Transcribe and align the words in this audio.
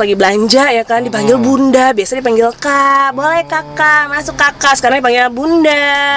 lagi 0.00 0.16
belanja 0.16 0.64
ya 0.72 0.82
kan? 0.82 1.04
Dipanggil 1.04 1.36
bunda 1.36 1.92
biasa 1.92 2.18
dipanggil 2.18 2.50
kak. 2.56 3.12
Boleh 3.12 3.44
kakak? 3.44 4.08
Masuk 4.08 4.34
kakak. 4.34 4.74
Sekarang 4.74 5.04
dipanggil 5.04 5.28
bunda 5.28 6.16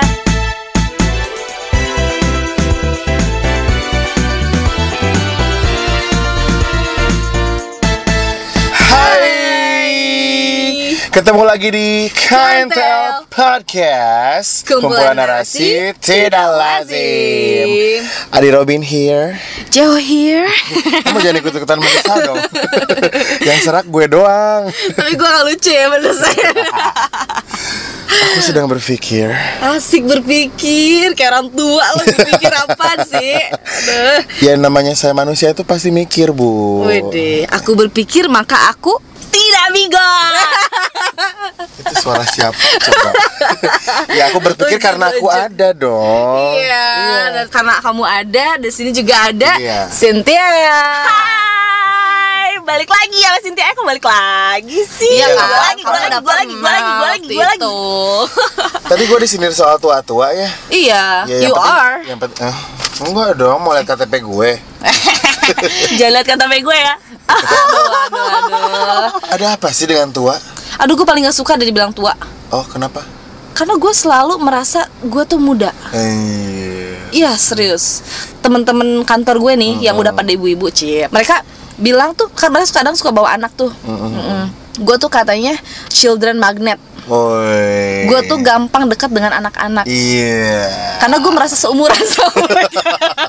Ketemu 11.13 11.45
lagi 11.45 11.69
di 11.69 12.09
Kantel 12.09 13.29
Podcast. 13.29 14.65
Kumpulan 14.65 15.13
narasi 15.13 15.93
tidak 16.01 16.49
lazim. 16.57 18.01
Adi 18.33 18.49
Robin 18.49 18.81
here. 18.81 19.37
Joe 19.69 20.01
here. 20.01 20.49
Kamu 21.05 21.21
jangan 21.21 21.37
ikut-ikutan 21.37 21.77
menyesal 21.77 22.17
dong. 22.25 22.41
Yang 23.47 23.59
serak 23.61 23.85
gue 23.85 24.05
doang. 24.09 24.73
Tapi 24.73 25.13
gue 25.13 25.29
gak 25.29 25.45
lucu 25.45 25.69
ya 25.69 25.85
menurut 25.93 26.17
saya. 26.17 26.49
Aku 28.33 28.41
sedang 28.41 28.65
berpikir. 28.65 29.29
Asik 29.61 30.09
berpikir. 30.09 31.13
Kayak 31.13 31.29
orang 31.37 31.53
tua 31.53 31.93
lo 31.93 32.09
berpikir 32.09 32.49
apa 32.57 32.89
sih? 33.05 33.37
Aduh 33.53 34.17
Ya 34.41 34.57
namanya 34.57 34.97
saya 34.97 35.13
manusia 35.13 35.53
itu 35.53 35.61
pasti 35.61 35.93
mikir 35.93 36.33
bu. 36.33 36.89
Wede, 36.89 37.45
aku 37.53 37.77
berpikir 37.77 38.25
maka 38.33 38.57
aku 38.73 38.97
tidak 39.33 39.67
bigot 39.73 40.92
Itu 41.79 41.93
suara 41.99 42.23
siapa? 42.25 42.55
Coba. 42.55 43.09
Ya 44.09 44.27
aku 44.27 44.39
berpikir 44.41 44.77
karena 44.77 45.09
aku 45.09 45.27
ada 45.27 45.71
dong. 45.71 46.53
Iya, 46.55 46.87
dan 47.33 47.45
karena 47.47 47.73
kamu 47.79 48.03
ada, 48.03 48.47
di 48.57 48.69
sini 48.69 48.89
juga 48.89 49.27
ada 49.27 49.51
Iya. 49.55 49.87
Cynthia. 49.89 50.49
Hai 51.03 52.55
balik 52.63 52.87
lagi 52.87 53.17
ya 53.17 53.31
Sintia 53.37 53.65
aku 53.67 53.83
balik 53.83 54.01
lagi 54.01 54.79
sih? 54.85 55.19
Iya, 55.19 55.27
Gua 55.29 55.41
kan? 55.41 55.49
lagi 55.67 55.81
gue 55.83 55.99
lagi 55.99 56.15
gue 56.15 56.33
lagi 56.33 56.53
gue 56.53 56.69
lagi 56.69 56.91
gue 56.91 57.07
lagi 57.07 57.27
gue 57.29 57.45
lagi. 57.45 57.71
Tadi 58.83 59.03
gue 59.09 59.19
disindir 59.19 59.51
soal 59.51 59.75
tua-tua 59.77 60.31
ya. 60.31 60.49
Iya, 60.69 61.03
Ya, 61.25 61.37
you 61.41 61.51
penting- 61.51 61.59
are. 61.59 61.97
yang 62.05 62.17
penting, 62.17 62.39
eh, 62.41 62.57
Enggak 63.03 63.35
dong, 63.35 63.57
mau 63.59 63.73
lihat 63.73 63.89
KTP 63.89 64.21
gue. 64.21 64.51
Jangan 65.97 66.11
lihat 66.13 66.27
kata 66.29 66.45
gue 66.47 66.77
ya. 66.77 66.93
Aduh, 67.33 67.89
aduh, 67.99 68.27
aduh. 68.29 69.07
Ada 69.27 69.57
apa 69.57 69.73
sih 69.73 69.83
dengan 69.83 70.13
tua? 70.13 70.37
Aduh, 70.79 70.97
gue 70.97 71.05
paling 71.05 71.25
gak 71.25 71.37
suka 71.37 71.53
dari 71.53 71.69
bilang 71.69 71.93
tua. 71.93 72.13
Oh, 72.49 72.65
kenapa? 72.65 73.05
Karena 73.53 73.77
gue 73.77 73.93
selalu 73.93 74.41
merasa 74.41 74.89
gue 75.01 75.23
tuh 75.29 75.37
muda. 75.37 75.69
Eh, 75.93 76.97
Iya 77.13 77.37
serius. 77.37 78.01
Temen-temen 78.41 79.05
kantor 79.05 79.37
gue 79.39 79.53
nih 79.55 79.73
Yang 79.85 79.95
udah 80.01 80.11
pada 80.11 80.27
ibu-ibu 80.33 80.67
Cie 80.67 81.05
Mereka 81.13 81.45
bilang 81.79 82.11
tuh 82.11 82.27
Mereka 82.33 82.73
kadang 82.73 82.97
suka 82.97 83.13
bawa 83.13 83.37
anak 83.37 83.53
tuh. 83.53 83.69
Gue 84.81 84.95
tuh 84.97 85.13
katanya 85.13 85.53
Children 85.93 86.41
magnet. 86.41 86.81
Gue 88.09 88.19
tuh 88.25 88.41
gampang 88.41 88.89
dekat 88.89 89.13
dengan 89.13 89.37
anak-anak. 89.37 89.85
Iya. 89.85 90.65
Karena 90.97 91.21
gue 91.21 91.31
merasa 91.31 91.53
seumuran 91.53 92.01
sama 92.09 92.49
mereka 92.49 92.81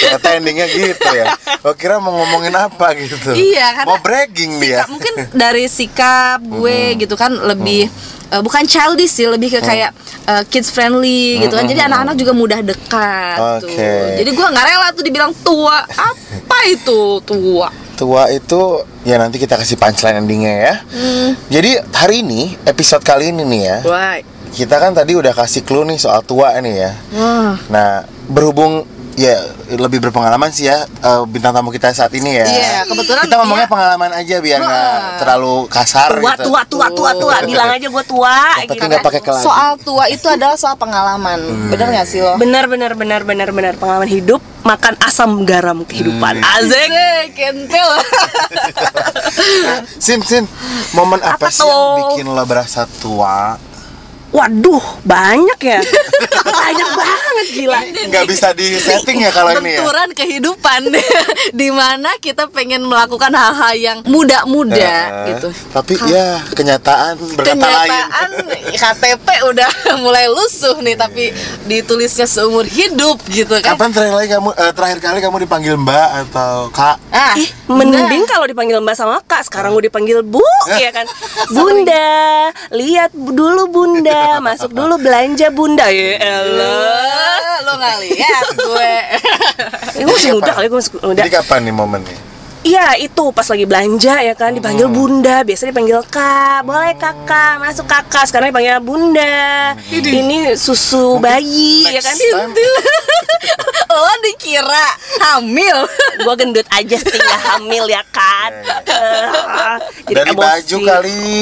Ternyata 0.00 0.26
endingnya 0.40 0.66
gitu 0.72 1.08
ya. 1.12 1.36
Gue 1.60 1.74
kira 1.76 2.00
mau 2.00 2.16
ngomongin 2.16 2.56
apa 2.56 2.96
gitu. 2.96 3.36
Iya, 3.36 3.84
karena 3.84 3.88
Mau 3.92 3.98
bragging 4.00 4.52
dia. 4.56 4.82
Sikap, 4.82 4.88
mungkin 4.88 5.12
dari 5.36 5.64
sikap 5.68 6.40
gue 6.40 6.80
gitu 6.96 7.14
kan 7.20 7.32
lebih 7.36 7.92
eh, 8.30 8.40
bukan 8.40 8.64
childish 8.64 9.12
sih 9.12 9.26
lebih 9.28 9.52
ke 9.52 9.60
kayak 9.60 9.90
eh, 10.26 10.42
kids 10.48 10.70
friendly 10.70 11.42
gitu 11.42 11.54
kan 11.54 11.66
jadi 11.66 11.90
anak-anak 11.90 12.14
juga 12.16 12.32
mudah 12.32 12.60
dekat 12.62 13.38
tuh 13.60 13.68
Oke. 13.68 14.22
jadi 14.22 14.30
gue 14.30 14.46
nggak 14.54 14.66
rela 14.66 14.88
tuh 14.94 15.04
dibilang 15.04 15.32
tua 15.42 15.82
apa 15.84 16.58
itu 16.70 17.18
tua 17.26 17.68
Tua 18.00 18.32
itu 18.32 18.80
ya 19.04 19.20
nanti 19.20 19.36
kita 19.36 19.60
kasih 19.60 19.76
punchline 19.76 20.24
endingnya 20.24 20.54
ya. 20.56 20.74
Hmm. 20.88 21.36
Jadi 21.52 21.84
hari 21.92 22.24
ini 22.24 22.56
episode 22.64 23.04
kali 23.04 23.28
ini 23.28 23.44
nih 23.44 23.60
ya. 23.60 23.78
right 23.84 24.24
Kita 24.56 24.80
kan 24.80 24.96
tadi 24.96 25.12
udah 25.12 25.36
kasih 25.36 25.68
clue 25.68 25.84
nih 25.84 26.00
soal 26.00 26.24
tua 26.24 26.56
nih 26.64 26.80
ya. 26.80 26.96
wah 27.12 27.60
Nah 27.68 28.08
berhubung 28.24 28.88
ya 29.12 29.36
lebih 29.70 29.98
berpengalaman 30.00 30.48
sih 30.48 30.64
ya 30.64 30.82
eh, 30.82 31.22
bintang 31.24 31.52
tamu 31.52 31.68
kita 31.68 31.90
saat 31.90 32.10
ini 32.12 32.34
ya. 32.34 32.46
Iya, 32.46 32.78
kebetulan 32.84 33.22
kita 33.24 33.36
ngomongnya 33.38 33.64
dia- 33.64 33.72
pengalaman 33.72 34.10
aja 34.12 34.36
biar 34.38 34.58
nggak 34.58 34.94
terlalu 35.18 35.54
kasar 35.66 36.10
tua 36.14 36.32
gitu. 36.32 36.42
tua 36.48 36.62
tua 36.64 36.88
tua 36.88 37.10
tua. 37.14 37.36
Bilang 37.42 37.70
aja 37.70 37.86
gue 37.86 38.04
tua 38.04 38.36
Yang 38.58 38.68
gitu 38.70 38.84
nggak 38.86 39.02
pakai 39.02 39.20
keladi. 39.20 39.44
soal 39.44 39.70
tua 39.76 40.04
itu 40.06 40.26
adalah 40.26 40.56
soal 40.56 40.74
pengalaman. 40.74 41.38
Bener 41.68 41.86
nggak 41.90 42.06
sih 42.06 42.20
lo? 42.20 42.34
Benar 42.36 42.66
benar 42.66 42.92
benar 42.94 43.20
benar 43.22 43.48
benar 43.50 43.74
pengalaman 43.76 44.06
hidup 44.06 44.40
makan 44.60 44.94
asam 45.00 45.42
garam 45.42 45.82
kehidupan. 45.82 46.40
Azek 46.40 46.88
Asik, 46.88 47.26
kentil 47.32 47.88
Sin, 49.98 50.20
Sin, 50.22 50.44
momen 50.92 51.20
apa, 51.20 51.36
Apa 51.38 51.48
sih 51.48 51.60
yang 51.60 51.70
tuh? 51.70 51.96
bikin 52.08 52.26
lo 52.26 52.44
berasa 52.44 52.84
tua? 52.98 53.56
waduh 54.30 54.78
banyak 55.02 55.58
ya. 55.60 55.82
Banyak 56.62 56.90
banget 56.94 57.29
gila 57.46 57.80
Nggak 58.10 58.24
bisa 58.26 58.48
di 58.52 58.76
setting 58.76 59.20
ya 59.20 59.30
kalau 59.30 59.54
ini 59.54 59.70
ya? 59.70 59.80
benturan 59.80 60.08
kehidupan 60.10 60.80
di 61.60 61.68
mana 61.70 62.10
kita 62.18 62.46
pengen 62.48 62.82
melakukan 62.82 63.30
hal-hal 63.30 63.74
yang 63.74 63.98
muda-muda 64.04 64.92
Eh, 65.22 65.26
gitu 65.30 65.48
Tapi 65.70 65.92
ya 66.06 66.42
kenyataan 66.48 67.16
berkata 67.34 67.56
lain. 67.58 67.88
kenyataan 67.88 68.28
KTP 68.72 69.26
udah 69.46 69.70
mulai 70.04 70.26
lusuh 70.26 70.78
nih 70.78 70.94
tapi 70.94 71.30
ditulisnya 71.64 72.24
seumur 72.24 72.64
hidup 72.64 73.20
gitu 73.26 73.54
kan 73.56 73.74
Kapan 73.74 73.90
terakhir 73.90 74.12
kali 74.14 74.26
kamu 74.28 74.50
eh, 74.52 74.72
terakhir 74.72 74.98
kali 75.00 75.18
kamu 75.20 75.36
dipanggil 75.40 75.74
Mbak 75.76 76.08
atau 76.24 76.54
Kak? 76.70 76.96
ah 77.10 77.34
Ih, 77.34 77.46
mending 77.66 78.24
kalau 78.24 78.44
dipanggil 78.44 78.78
Mbak 78.78 78.94
sama 78.94 79.20
Kak, 79.22 79.42
sekarang 79.42 79.72
gue 79.72 79.86
dipanggil 79.86 80.20
Bu, 80.20 80.42
ya 80.68 80.90
kan? 80.90 81.06
Bunda, 81.48 82.10
lihat 82.70 83.10
dulu 83.12 83.66
Bunda, 83.66 84.38
masuk 84.40 84.70
dulu 84.70 84.96
belanja 84.96 85.48
Bunda. 85.48 85.86
Ya 85.86 86.18
elah. 86.18 87.29
Eh, 87.30 87.58
lo 87.62 87.72
nggak 87.78 87.96
lihat 88.02 88.46
gue 88.56 88.92
Eh, 89.96 90.02
gue 90.02 90.14
masih 90.14 90.32
muda 90.34 90.50
kali, 90.54 90.66
gue 90.66 90.78
masih 90.80 90.92
muda. 90.98 91.20
Jadi 91.22 91.30
kapan 91.30 91.60
nih 91.68 91.74
momennya? 91.74 92.29
Iya, 92.60 92.92
itu 93.00 93.32
pas 93.32 93.48
lagi 93.48 93.64
belanja 93.64 94.20
ya 94.20 94.36
kan, 94.36 94.52
dipanggil 94.52 94.84
Bunda, 94.84 95.40
biasa 95.40 95.72
dipanggil 95.72 96.04
Kak, 96.04 96.60
boleh 96.68 96.92
Kakak, 96.92 97.56
masuk 97.56 97.88
Kakak, 97.88 98.28
sekarang 98.28 98.52
dipanggil 98.52 98.76
Bunda. 98.84 99.72
Ini 99.88 100.60
susu 100.60 101.16
bayi, 101.16 101.88
ya 101.88 102.04
kan? 102.04 102.12
Next 102.12 102.36
time, 102.36 102.52
lo 103.90 104.12
dikira 104.22 104.86
hamil 105.18 105.78
Gue 106.22 106.34
gendut 106.36 106.66
aja 106.68 106.96
sih, 106.96 107.16
nggak 107.16 107.40
hamil 107.48 107.84
ya 107.88 108.04
kan? 108.12 108.52
Eh, 108.84 109.74
jadi 110.06 110.14
dari 110.14 110.30
emosi. 110.30 110.44
baju 110.44 110.76
kali. 110.84 111.40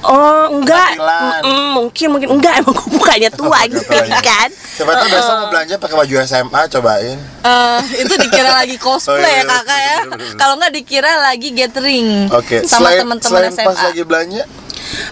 Oh 0.00 0.48
enggak. 0.48 0.96
Mm-mm, 0.96 1.76
mungkin 1.76 2.06
mungkin 2.08 2.28
enggak 2.38 2.64
emang 2.64 2.72
gue 2.72 2.88
bukannya 2.94 3.30
tua 3.34 3.68
gitu 3.68 3.84
kan. 4.22 4.48
Siapa 4.48 4.96
tahu 4.96 5.08
besok 5.12 5.34
mau 5.36 5.48
belanja 5.52 5.74
pakai 5.76 5.96
baju 5.98 6.14
SMA 6.24 6.60
cobain. 6.72 7.18
Eh, 7.40 7.80
itu 8.00 8.14
dikira 8.16 8.50
lagi 8.54 8.76
Oh, 8.80 8.96
cosplay 8.96 9.20
iya, 9.20 9.44
ya 9.44 9.44
kakak 9.44 9.80
ya 9.80 9.98
kalau 10.36 10.56
nggak 10.60 10.72
dikira 10.74 11.24
lagi 11.24 11.48
gathering 11.50 12.28
Oke, 12.28 12.62
sama 12.62 12.92
selain 12.92 13.00
teman-teman 13.02 13.40
SMA 13.48 13.64
pas 13.64 13.78
lagi 13.82 14.02
belanja. 14.04 14.42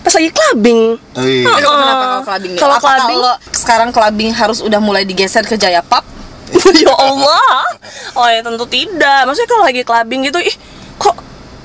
Pas 0.01 0.13
lagi 0.13 0.31
clubbing. 0.31 0.81
Oh, 1.15 1.23
iya. 1.23 1.47
Kenapa 1.49 2.05
kalau 2.05 2.23
clubbing? 2.23 2.53
Kalau 2.55 2.75
Apa 2.75 2.85
clubbing- 2.85 3.21
kalau 3.21 3.35
sekarang 3.51 3.89
clubbing 3.89 4.31
harus 4.33 4.59
udah 4.61 4.79
mulai 4.79 5.03
digeser 5.03 5.43
ke 5.43 5.57
Jaya 5.57 5.81
Pub? 5.81 6.05
ya 6.83 6.93
Allah. 6.93 7.65
Oh 8.13 8.27
ya 8.27 8.41
tentu 8.41 8.65
tidak. 8.67 9.25
Maksudnya 9.25 9.49
kalau 9.49 9.65
lagi 9.65 9.83
clubbing 9.83 10.27
gitu, 10.27 10.41
ih 10.41 10.57
kok 10.97 11.17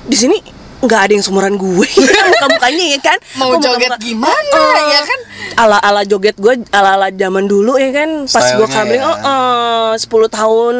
di 0.04 0.16
sini 0.16 0.36
nggak 0.84 1.00
ada 1.00 1.12
yang 1.12 1.24
seumuran 1.24 1.54
gue. 1.54 1.88
Muka 2.30 2.46
mukanya 2.50 2.84
ya 2.86 2.98
kan? 3.00 3.18
Mau 3.34 3.52
Kok 3.52 3.60
joget 3.60 3.90
muka-muka- 3.90 4.00
gimana, 4.00 4.58
Eh, 4.74 4.84
ya 4.90 5.00
kan? 5.02 5.20
ala 5.54 5.78
ala 5.78 6.02
joget 6.02 6.34
gue 6.34 6.54
ala 6.70 6.94
ala 6.94 7.08
zaman 7.08 7.44
dulu 7.44 7.76
ya 7.76 7.90
kan? 7.90 8.26
Pas 8.26 8.46
gue 8.50 8.66
clubbing 8.66 8.98
ya. 8.98 9.06
oh, 9.06 9.16
eh, 9.92 9.92
10 9.96 10.04
tahun 10.28 10.74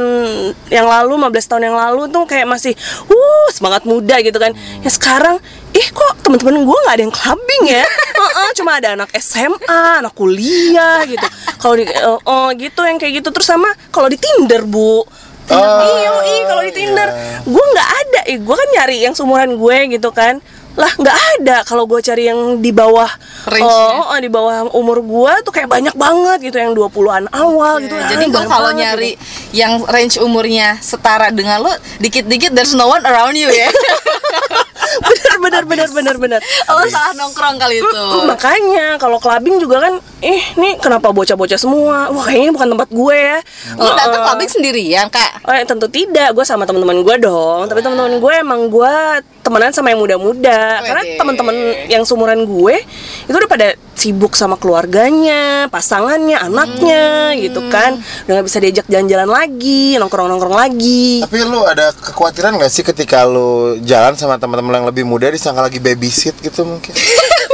yang 0.69 0.84
lalu 0.84 1.12
15 1.16 1.47
tahun 1.47 1.62
yang 1.64 1.76
lalu 1.76 2.09
tuh 2.09 2.25
kayak 2.25 2.44
masih 2.44 2.72
uh 3.06 3.47
semangat 3.50 3.84
muda 3.84 4.19
gitu 4.19 4.34
kan. 4.34 4.50
Ya 4.81 4.91
sekarang 4.91 5.38
ih 5.70 5.88
kok 5.88 6.22
teman-teman 6.22 6.62
gue 6.62 6.79
nggak 6.81 6.94
ada 6.94 7.02
yang 7.02 7.14
clubbing 7.14 7.62
ya? 7.67 7.84
Heeh, 8.19 8.49
cuma 8.55 8.79
ada 8.79 8.94
anak 8.94 9.11
SMA 9.17 9.58
anak 9.99 10.12
kuliah 10.12 11.02
gitu. 11.05 11.26
Kalau 11.56 11.75
di 11.75 11.84
eh, 11.84 12.19
oh 12.20 12.49
gitu 12.52 12.81
yang 12.82 12.99
kayak 12.99 13.20
gitu. 13.20 13.29
Terus 13.31 13.46
sama 13.46 13.70
kalau 13.88 14.06
di 14.06 14.19
Tinder 14.19 14.62
bu 14.64 15.06
Oh, 15.52 15.81
iya 16.00 16.11
ih 16.25 16.43
kalau 16.49 16.62
di 16.64 16.73
Tinder 16.73 17.08
iya. 17.12 17.44
gue 17.44 17.64
nggak 17.76 17.91
ada 18.00 18.20
eh 18.32 18.38
gue 18.41 18.56
kan 18.56 18.69
nyari 18.73 18.96
yang 19.05 19.12
seumuran 19.12 19.61
gue 19.61 19.76
gitu 19.93 20.08
kan 20.08 20.41
lah 20.75 20.91
nggak 20.99 21.19
ada 21.38 21.56
kalau 21.62 21.87
gue 21.87 22.02
cari 22.02 22.26
yang 22.26 22.58
di 22.58 22.75
bawah 22.75 23.06
Range-nya. 23.46 23.94
oh, 23.94 24.11
oh, 24.11 24.19
di 24.19 24.26
bawah 24.26 24.75
umur 24.75 25.06
gue 25.06 25.32
tuh 25.46 25.52
kayak 25.55 25.70
banyak 25.70 25.94
banget 25.94 26.50
gitu 26.50 26.56
yang 26.58 26.75
20-an 26.75 27.31
awal 27.31 27.79
gitu 27.79 27.94
Ya, 27.94 28.11
Jadi 28.11 28.26
gue 28.26 28.43
kalau 28.43 28.75
banget 28.75 28.82
nyari 28.82 29.12
gitu. 29.14 29.55
yang 29.55 29.73
range 29.87 30.19
umurnya 30.19 30.82
setara 30.82 31.31
dengan 31.31 31.62
lo, 31.62 31.70
dikit-dikit 32.02 32.50
there's 32.50 32.75
no 32.75 32.91
one 32.91 33.06
around 33.06 33.38
you 33.38 33.46
ya. 33.46 33.70
bener 35.44 35.62
bener 35.64 35.88
bener 35.91 36.17
bener 36.17 36.41
lo 36.67 36.82
salah 36.87 37.12
nongkrong 37.14 37.56
kali 37.56 37.79
itu. 37.79 38.02
Makanya 38.25 38.96
kalau 38.96 39.19
clubbing 39.19 39.56
juga 39.58 39.76
kan 39.82 39.94
eh 40.20 40.43
nih 40.55 40.79
kenapa 40.79 41.11
bocah-bocah 41.11 41.56
semua 41.56 42.08
wah 42.08 42.25
kayaknya 42.25 42.50
bukan 42.50 42.69
tempat 42.70 42.88
gue 42.91 43.17
ya 43.17 43.38
Lo 43.75 43.85
Eh, 43.85 43.94
datang 43.94 44.14
eh. 44.14 44.25
clubbing 44.25 44.50
sendirian 44.50 45.06
kak? 45.06 45.31
Oh, 45.43 45.52
ya, 45.52 45.62
tentu 45.62 45.87
tidak. 45.87 46.32
Gue 46.32 46.43
sama 46.43 46.64
teman-teman 46.64 46.99
gue 46.99 47.17
dong. 47.20 47.67
Tapi 47.67 47.79
teman-teman 47.79 48.17
gue 48.17 48.32
emang 48.35 48.61
gue 48.67 48.94
temenan 49.41 49.70
sama 49.70 49.93
yang 49.93 50.00
muda-muda 50.00 50.61
karena 50.81 51.02
teman-teman 51.17 51.52
yang 51.87 52.00
seumuran 52.02 52.43
gue 52.43 52.81
itu 53.23 53.35
udah 53.35 53.44
pada 53.46 53.69
sibuk 53.94 54.32
sama 54.32 54.56
keluarganya 54.56 55.69
pasangannya 55.69 56.37
anaknya 56.38 57.05
Hmm. 57.26 57.41
gitu 57.43 57.61
kan 57.67 57.93
udah 58.25 58.32
nggak 58.32 58.46
bisa 58.46 58.58
diajak 58.58 58.87
jalan-jalan 58.87 59.26
lagi 59.26 59.96
nongkrong-nongkrong 59.96 60.55
lagi 60.55 61.20
Tapi 61.20 61.37
lu 61.43 61.61
ada 61.62 61.93
kekhawatiran 61.93 62.56
gak 62.56 62.69
sih 62.69 62.81
ketika 62.82 63.25
lu 63.25 63.50
jalan 63.81 64.14
sama 64.14 64.37
teman-teman 64.37 64.79
yang 64.79 64.87
lebih 64.87 65.05
muda 65.05 65.29
disangka 65.34 65.60
lagi 65.60 65.78
babysit 65.78 66.38
gitu 66.38 66.62
mungkin? 66.62 66.94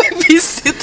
Babysit. 0.01 0.79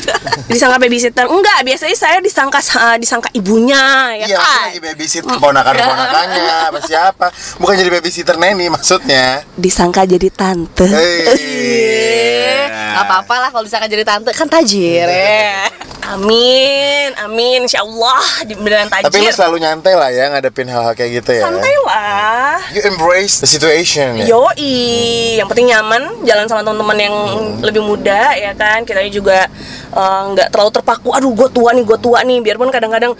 disangka 0.47 0.77
babysitter 0.77 1.23
enggak 1.23 1.63
biasanya 1.63 1.95
saya 1.95 2.17
disangka 2.19 2.59
eh, 2.59 2.97
disangka 2.97 3.29
ibunya 3.31 4.11
ya 4.17 4.27
Iya, 4.27 4.37
kan 4.37 4.61
lagi 4.67 4.79
babysit 4.81 5.23
keponakan-keponakannya 5.23 6.45
apa 6.69 6.79
siapa? 6.81 7.27
Bukan 7.57 7.75
jadi 7.75 7.89
babysitter 7.89 8.35
Neni 8.35 8.67
maksudnya. 8.67 9.43
disangka 9.55 10.03
jadi 10.03 10.27
tante 10.29 10.87
Hei. 10.87 11.23
Gak 12.97 13.03
apa-apa 13.03 13.35
lah 13.37 13.49
kalau 13.51 13.63
misalkan 13.63 13.87
jadi 13.87 14.03
tante 14.03 14.31
kan 14.31 14.47
tajir 14.47 15.05
ya. 15.05 15.69
Amin 16.15 17.09
amin 17.19 17.59
insya 17.67 17.83
Allah 17.83 18.23
di 18.47 18.53
beneran 18.55 18.87
tajir 18.87 19.11
Tapi 19.11 19.17
lu 19.25 19.31
selalu 19.33 19.57
nyantai 19.63 19.93
lah 19.97 20.09
ya 20.13 20.31
ngadepin 20.31 20.67
hal-hal 20.71 20.93
kayak 20.95 21.23
gitu 21.23 21.31
ya. 21.35 21.43
santai 21.49 21.75
lah 21.83 22.57
You 22.75 22.83
embrace 22.83 23.39
the 23.39 23.47
situation 23.47 24.19
ya. 24.19 24.27
Yoi, 24.27 24.75
yang 25.39 25.47
penting 25.47 25.71
nyaman, 25.71 26.03
jalan 26.27 26.45
sama 26.51 26.67
teman-teman 26.67 26.97
yang 26.99 27.15
lebih 27.63 27.79
muda 27.79 28.35
ya 28.35 28.51
kan. 28.51 28.83
Kita 28.83 28.99
juga 29.07 29.47
eh, 29.95 30.21
nggak 30.35 30.51
terlalu 30.51 30.71
terpaku. 30.75 31.09
Aduh, 31.15 31.31
gue 31.31 31.47
tua 31.47 31.71
nih, 31.71 31.83
gue 31.87 31.97
tua 31.99 32.19
nih. 32.27 32.43
Biarpun 32.43 32.67
kadang-kadang, 32.67 33.15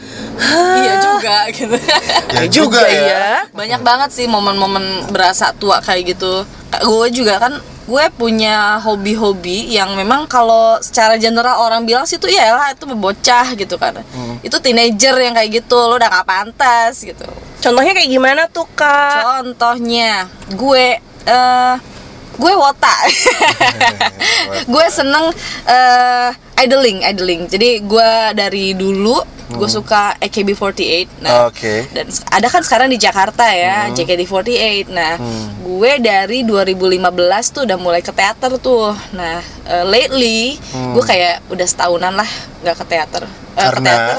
Iya 0.84 0.94
juga 1.00 1.38
gitu. 1.52 1.76
Ya 2.28 2.44
ya 2.44 2.48
juga 2.52 2.84
ya. 2.86 3.48
Banyak 3.56 3.82
banget 3.82 4.10
sih 4.12 4.28
momen-momen 4.28 5.08
berasa 5.10 5.56
tua 5.56 5.80
kayak 5.80 6.18
gitu. 6.18 6.44
Gue 6.84 7.08
juga 7.16 7.40
kan 7.40 7.56
gue 7.88 8.06
punya 8.20 8.84
hobi-hobi 8.84 9.72
yang 9.72 9.96
memang 9.96 10.28
kalau 10.28 10.76
secara 10.84 11.16
general 11.16 11.64
orang 11.64 11.88
bilang 11.88 12.04
sih 12.04 12.20
tuh 12.20 12.28
ya 12.28 12.52
lah 12.52 12.76
itu 12.76 12.84
bocah 12.84 13.56
gitu 13.56 13.80
kan. 13.80 14.04
Itu 14.44 14.60
teenager 14.60 15.16
yang 15.16 15.32
kayak 15.34 15.64
gitu, 15.64 15.80
lo 15.80 15.96
udah 15.96 16.12
gak 16.12 16.28
pantas 16.28 17.00
gitu. 17.00 17.24
Contohnya 17.64 17.96
kayak 17.96 18.12
gimana 18.12 18.42
tuh 18.52 18.68
kak? 18.76 19.24
Contohnya 19.24 20.28
gue 20.52 21.00
eh 21.28 21.76
gue 22.38 22.54
wota. 22.54 22.96
gue 24.74 24.86
seneng 24.94 25.34
eh 25.66 26.30
idling, 26.64 27.06
idling. 27.06 27.42
Jadi 27.50 27.82
gue 27.86 28.10
dari 28.34 28.74
dulu 28.78 29.38
gue 29.48 29.70
suka 29.72 30.20
AKB48. 30.20 31.24
Nah, 31.24 31.48
Oke. 31.48 31.88
dan 31.96 32.04
ada 32.36 32.48
kan 32.52 32.62
sekarang 32.68 32.92
di 32.92 33.00
Jakarta 33.00 33.48
ya, 33.48 33.88
JKT48. 33.96 34.92
Nah, 34.92 35.16
gue 35.64 35.92
dari 36.04 36.44
2015 36.44 37.56
tuh 37.56 37.64
udah 37.64 37.78
mulai 37.80 38.04
ke 38.04 38.12
teater 38.12 38.60
tuh. 38.60 38.92
Nah, 39.16 39.40
eh, 39.72 39.86
lately 39.88 40.60
gue 40.68 41.04
kayak 41.04 41.48
udah 41.48 41.68
setahunan 41.68 42.14
lah 42.20 42.30
nggak 42.60 42.76
ke 42.76 42.86
teater. 42.92 43.24
Ke 43.56 43.72
Karena? 43.72 43.88
teater 43.88 44.18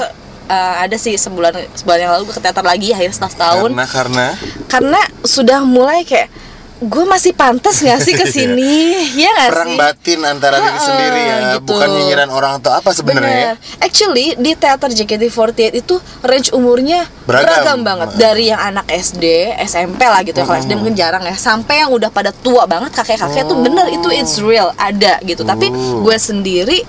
eh, 0.49 0.75
ada 0.89 0.97
sih 0.97 1.13
sebulan 1.13 1.77
sebulan 1.77 1.99
yang 2.01 2.11
lalu 2.17 2.33
gue 2.33 2.35
ke 2.35 2.43
teater 2.43 2.65
lagi 2.65 2.89
akhirnya 2.89 3.29
setahun 3.29 3.69
Karena 3.69 3.85
karena 3.85 4.27
karena 4.65 5.01
sudah 5.21 5.61
mulai 5.61 6.01
kayak 6.01 6.33
gue 6.79 7.03
masih 7.03 7.31
pantas 7.31 7.77
nggak 7.77 7.99
sih 7.99 8.15
ke 8.15 8.23
sini 8.31 8.95
ya 9.13 9.27
nggak 9.29 9.49
perang 9.51 9.67
sih 9.67 9.77
batin 9.77 10.19
antara 10.23 10.55
diri 10.57 10.71
Heeh, 10.71 10.79
sendiri 10.81 11.21
ya, 11.21 11.35
gitu. 11.53 11.67
bukan 11.67 11.87
nyinyiran 11.89 12.29
orang 12.29 12.53
atau 12.57 12.71
apa 12.71 12.89
sebenarnya. 12.89 13.35
ya. 13.35 13.53
Actually 13.79 14.31
di 14.35 14.51
teater 14.53 14.87
JKT48 14.89 15.59
itu 15.75 15.95
range 16.21 16.49
umurnya 16.49 17.03
Beragam. 17.23 17.45
beragam, 17.45 17.79
banget 17.83 18.09
dari 18.15 18.47
yang 18.47 18.57
anak 18.57 18.87
SD, 18.87 19.23
SMP 19.61 20.01
lah 20.01 20.23
gitu 20.23 20.35
ya. 20.35 20.45
Kalau 20.45 20.57
SD 20.57 20.71
mungkin 20.73 20.95
jarang 20.95 21.21
ya. 21.21 21.35
Sampai 21.35 21.79
yang 21.79 21.91
udah 21.91 22.07
pada 22.07 22.31
tua 22.31 22.63
banget 22.63 22.89
kakek-kakek 22.91 23.43
tuh 23.43 23.59
bener 23.59 23.91
itu 23.91 24.07
it's 24.09 24.39
real 24.39 24.71
ada 24.75 25.19
gitu. 25.21 25.43
Tapi 25.43 25.67
Oh. 25.69 26.01
gue 26.01 26.15
sendiri 26.15 26.79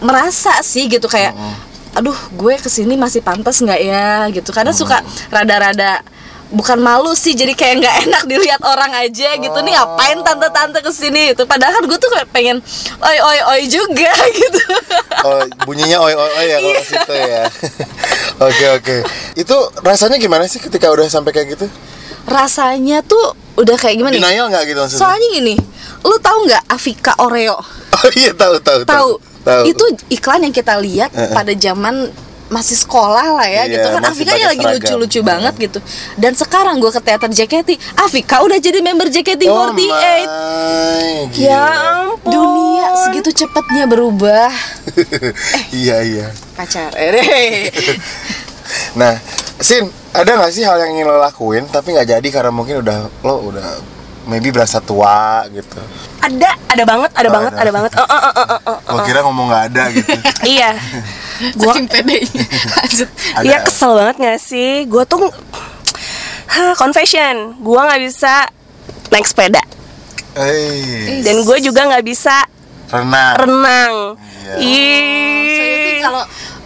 merasa 0.00 0.60
sih 0.60 0.84
gitu 0.84 1.06
kayak 1.06 1.32
aduh 1.94 2.16
gue 2.30 2.54
ke 2.56 2.66
sini 2.66 2.92
masih 2.94 3.22
pantas 3.22 3.56
nggak 3.56 3.80
ya 3.80 4.26
gitu 4.28 4.50
karena 4.50 4.74
suka 4.74 4.98
rada-rada 5.30 6.02
bukan 6.46 6.76
malu 6.76 7.12
sih 7.12 7.32
jadi 7.32 7.52
kayak 7.52 7.74
nggak 7.78 7.96
enak 8.04 8.22
dilihat 8.24 8.60
orang 8.60 8.92
aja 8.94 9.32
gitu 9.34 9.58
nih 9.58 9.72
ngapain 9.72 10.18
tante-tante 10.20 10.78
ke 10.78 10.90
sini 10.90 11.32
itu 11.32 11.42
padahal 11.44 11.72
kan 11.72 11.84
gue 11.84 11.96
tuh 11.96 12.08
kayak 12.08 12.28
pengen 12.28 12.60
oi 12.98 13.18
oi 13.18 13.38
oi 13.50 13.62
juga 13.64 14.12
gitu 14.38 14.60
Oh, 15.24 15.40
bunyinya 15.64 15.98
oi 15.98 16.12
oi 16.12 16.30
oi 16.36 16.46
ya 16.46 16.58
kalau 16.60 16.74
ke 16.74 16.84
situ 16.84 17.12
ya. 17.14 17.42
Oke 18.44 18.66
oke. 18.70 18.96
Itu 19.32 19.54
rasanya 19.80 20.18
gimana 20.18 20.44
sih 20.44 20.60
ketika 20.60 20.90
udah 20.90 21.08
sampai 21.08 21.32
kayak 21.32 21.56
gitu? 21.56 21.66
rasanya 22.24 23.00
tuh 23.00 23.20
udah 23.54 23.76
kayak 23.76 24.00
gimana 24.00 24.16
nih? 24.16 24.20
Denial 24.20 24.48
nggak 24.48 24.64
gitu 24.64 24.80
maksudnya? 24.80 25.00
soalnya 25.00 25.28
gini 25.30 25.54
lu 26.02 26.16
tahu 26.18 26.38
nggak 26.44 26.62
Afika 26.66 27.12
Oreo 27.20 27.60
Oh 27.96 28.08
iya 28.16 28.32
tahu 28.32 28.56
tahu 28.60 28.80
tahu 28.84 29.10
Tahu. 29.44 29.62
itu 29.68 29.84
iklan 30.08 30.40
yang 30.40 30.52
kita 30.52 30.80
lihat 30.80 31.12
pada 31.12 31.52
zaman 31.52 32.08
masih 32.54 32.78
sekolah 32.78 33.34
lah 33.34 33.48
ya 33.48 33.66
Iya, 33.66 33.72
gitu 33.74 33.88
kan 33.90 34.00
masih 34.00 34.22
Afika 34.22 34.30
pakai 34.30 34.38
nya 34.38 34.48
lagi 34.48 34.64
lucu-lucu 34.70 35.20
banget 35.20 35.54
gitu 35.58 35.78
dan 36.14 36.32
sekarang 36.32 36.78
gue 36.78 36.88
ke 36.88 37.00
teater 37.00 37.26
JKT 37.28 37.70
Afika 37.98 38.36
udah 38.40 38.58
jadi 38.58 38.78
member 38.78 39.10
JKT48 39.10 39.50
Oh 39.50 39.74
my. 39.74 40.22
Ya 41.34 41.66
ampun. 41.98 42.30
dunia 42.30 42.86
segitu 43.02 43.34
cepatnya 43.34 43.84
berubah 43.84 44.54
iya 45.74 45.98
iya. 46.00 46.28
pacar 46.54 46.94
eh 46.94 47.74
Nah, 48.94 49.18
Sin, 49.56 49.86
ada 50.10 50.30
nggak 50.34 50.50
sih 50.50 50.62
hal 50.62 50.78
yang 50.78 50.94
ingin 50.94 51.06
lo 51.06 51.18
lakuin 51.18 51.66
tapi 51.66 51.90
nggak 51.90 52.08
jadi 52.08 52.28
karena 52.30 52.50
mungkin 52.50 52.80
udah 52.80 52.98
lo 53.20 53.34
udah 53.44 53.68
maybe 54.24 54.48
berasa 54.48 54.80
tua 54.80 55.44
gitu. 55.48 55.78
Ada, 56.18 56.56
ada 56.66 56.82
banget, 56.82 57.10
ada 57.12 57.28
Oh, 57.28 57.34
banget, 57.34 57.52
ada. 57.52 57.60
ada 57.60 57.70
banget. 57.70 57.90
Eh, 57.92 58.00
eh, 58.00 58.22
eh, 58.24 58.32
eh, 58.40 58.60
eh, 58.64 58.78
Gua 58.88 59.02
kira 59.04 59.20
ngomong 59.20 59.46
nggak 59.46 59.64
ada 59.68 59.82
gitu. 59.92 60.10
Iya. 60.56 60.70
Gua 61.58 61.72
pedenya 61.74 62.44
lanjut 62.76 63.08
Ada. 63.32 63.42
Iya 63.42 63.58
kesel 63.62 63.92
banget 63.92 64.16
gak 64.18 64.40
sih? 64.40 64.70
Gue 64.84 65.04
tuh 65.04 65.28
Hah, 66.46 66.72
confession, 66.74 67.34
gue 67.56 67.80
nggak 67.80 68.02
bisa 68.04 68.46
naik 69.08 69.24
sepeda 69.24 69.58
Eh, 70.34 71.22
dan 71.22 71.40
gue 71.40 71.58
juga 71.60 71.82
nggak 71.84 72.04
bisa 72.04 72.42
renang. 72.88 73.34
renang. 73.38 73.94
Iya. 74.52 74.54
So, 75.48 75.62
you 75.62 75.78
think 75.80 75.94
Ih, 75.94 76.00
kalau 76.00 76.22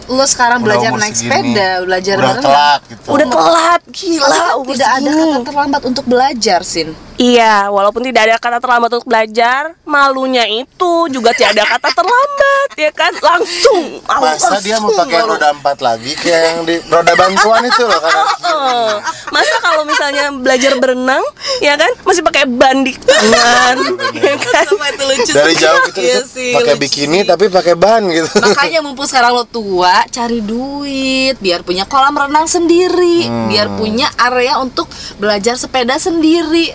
lo 0.09 0.25
sekarang 0.25 0.59
Udah 0.59 0.67
belajar 0.67 0.89
naik 0.91 1.13
segini, 1.13 1.29
sepeda, 1.31 1.69
belajar 1.79 2.13
udah 2.15 2.25
berenang, 2.27 2.43
telat 2.43 2.81
gitu. 2.83 3.07
udah 3.07 3.27
telat, 3.27 3.81
gila. 3.87 4.41
Umur 4.55 4.73
tidak 4.73 4.89
ada 4.91 4.99
segini. 5.05 5.21
kata 5.23 5.37
terlambat 5.43 5.81
untuk 5.85 6.05
belajar, 6.05 6.59
Sin. 6.61 6.89
Iya, 7.19 7.67
walaupun 7.67 7.99
tidak 8.01 8.21
ada 8.25 8.35
kata 8.39 8.57
terlambat 8.57 8.95
untuk 8.95 9.03
belajar, 9.03 9.75
malunya 9.83 10.47
itu 10.47 10.91
juga 11.11 11.35
tiada 11.35 11.67
kata 11.67 11.91
terlambat, 11.91 12.69
ya 12.73 12.91
kan? 12.91 13.11
Langsung, 13.11 13.99
Masa 14.07 14.63
dia 14.63 14.79
mau 14.79 14.87
pakai 14.89 15.19
malu. 15.19 15.35
roda 15.35 15.51
empat 15.51 15.77
lagi 15.79 16.15
kayak 16.15 16.41
yang 16.41 16.59
di 16.63 16.79
roda 16.87 17.11
bantuan 17.13 17.59
itu 17.61 17.83
loh 17.83 17.99
kan? 17.99 18.15
Masa 19.35 19.55
kalau 19.59 19.83
misalnya 19.83 20.31
belajar 20.31 20.79
berenang, 20.79 21.19
ya 21.59 21.75
kan? 21.75 21.91
Masih 22.01 22.23
pakai 22.23 22.47
ban 22.47 22.87
di 22.87 22.95
tangan, 22.95 23.77
ya 24.15 24.35
kan? 24.39 24.65
itu 24.89 25.03
lucu 25.05 25.31
Dari 25.33 25.53
jauh 25.53 25.79
gitu 25.85 25.99
Iya 25.99 26.19
sih, 26.23 26.55
pakai 26.55 26.73
lucu 26.73 26.83
bikini 26.87 27.19
sih. 27.19 27.27
tapi 27.27 27.51
pakai 27.51 27.75
ban 27.75 28.07
gitu. 28.07 28.31
Makanya 28.31 28.79
mumpung 28.79 29.03
sekarang 29.05 29.35
lo 29.35 29.43
tua, 29.43 30.07
cari 30.07 30.39
duit 30.39 31.35
biar 31.37 31.67
punya 31.67 31.83
kolam 31.83 32.15
renang 32.15 32.47
sendiri, 32.47 33.27
Hmm. 33.27 33.51
biar 33.51 33.67
punya 33.75 34.07
area 34.17 34.55
untuk 34.57 34.87
belajar 35.19 35.59
sepeda 35.59 35.99
sendiri. 35.99 36.71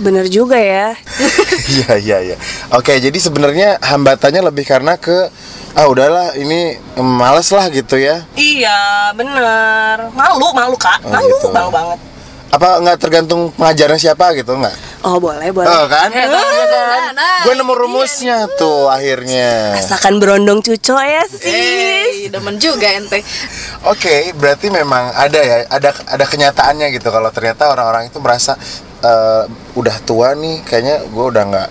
Bener 0.00 0.26
juga 0.26 0.58
ya. 0.58 0.96
Iya 1.62 1.94
iya 1.96 2.18
iya. 2.20 2.36
Oke, 2.74 2.98
jadi 2.98 3.14
sebenarnya 3.14 3.78
hambatannya 3.80 4.42
lebih 4.42 4.66
karena 4.66 4.98
ke 4.98 5.30
ah 5.72 5.86
udahlah 5.86 6.34
ini 6.34 6.74
males 6.98 7.48
lah 7.48 7.70
gitu 7.70 7.96
ya. 7.96 8.26
Iya, 8.34 9.08
bener. 9.14 10.10
Malu, 10.12 10.50
malu 10.52 10.76
kak, 10.76 11.00
Oh, 11.00 11.08
malu, 11.08 11.30
gitu. 11.30 11.48
malu 11.48 11.70
banget. 11.70 11.98
Apa 12.52 12.84
nggak 12.84 12.98
tergantung 13.00 13.48
pengajarnya 13.56 13.96
siapa 13.96 14.36
gitu 14.36 14.52
nggak? 14.52 14.76
Oh 15.08 15.16
boleh, 15.16 15.48
boleh. 15.48 15.64
Oh 15.64 15.88
kan? 15.88 16.12
Nah, 16.12 17.16
nah, 17.16 17.40
Gue 17.48 17.56
nemu 17.56 17.72
rumusnya 17.72 18.44
tuh 18.60 18.92
akhirnya. 18.92 19.72
Asalkan 19.80 20.20
berondong 20.20 20.60
cuco 20.60 21.00
ya 21.00 21.24
sis. 21.24 21.48
Eh, 21.48 22.28
demen 22.28 22.60
juga 22.60 22.92
ente. 22.92 23.24
Oke, 23.88 24.36
berarti 24.36 24.68
memang 24.68 25.14
ada 25.16 25.40
ya, 25.40 25.64
ada 25.72 25.96
ada 26.04 26.24
kenyataannya 26.28 26.92
gitu 26.92 27.08
kalau 27.08 27.32
ternyata 27.32 27.72
orang-orang 27.72 28.12
itu 28.12 28.20
merasa 28.20 28.60
eh, 29.02 29.42
udah 29.74 29.96
tua 30.02 30.32
nih, 30.32 30.62
kayaknya 30.62 31.02
gue 31.04 31.24
udah 31.26 31.42
nggak. 31.44 31.68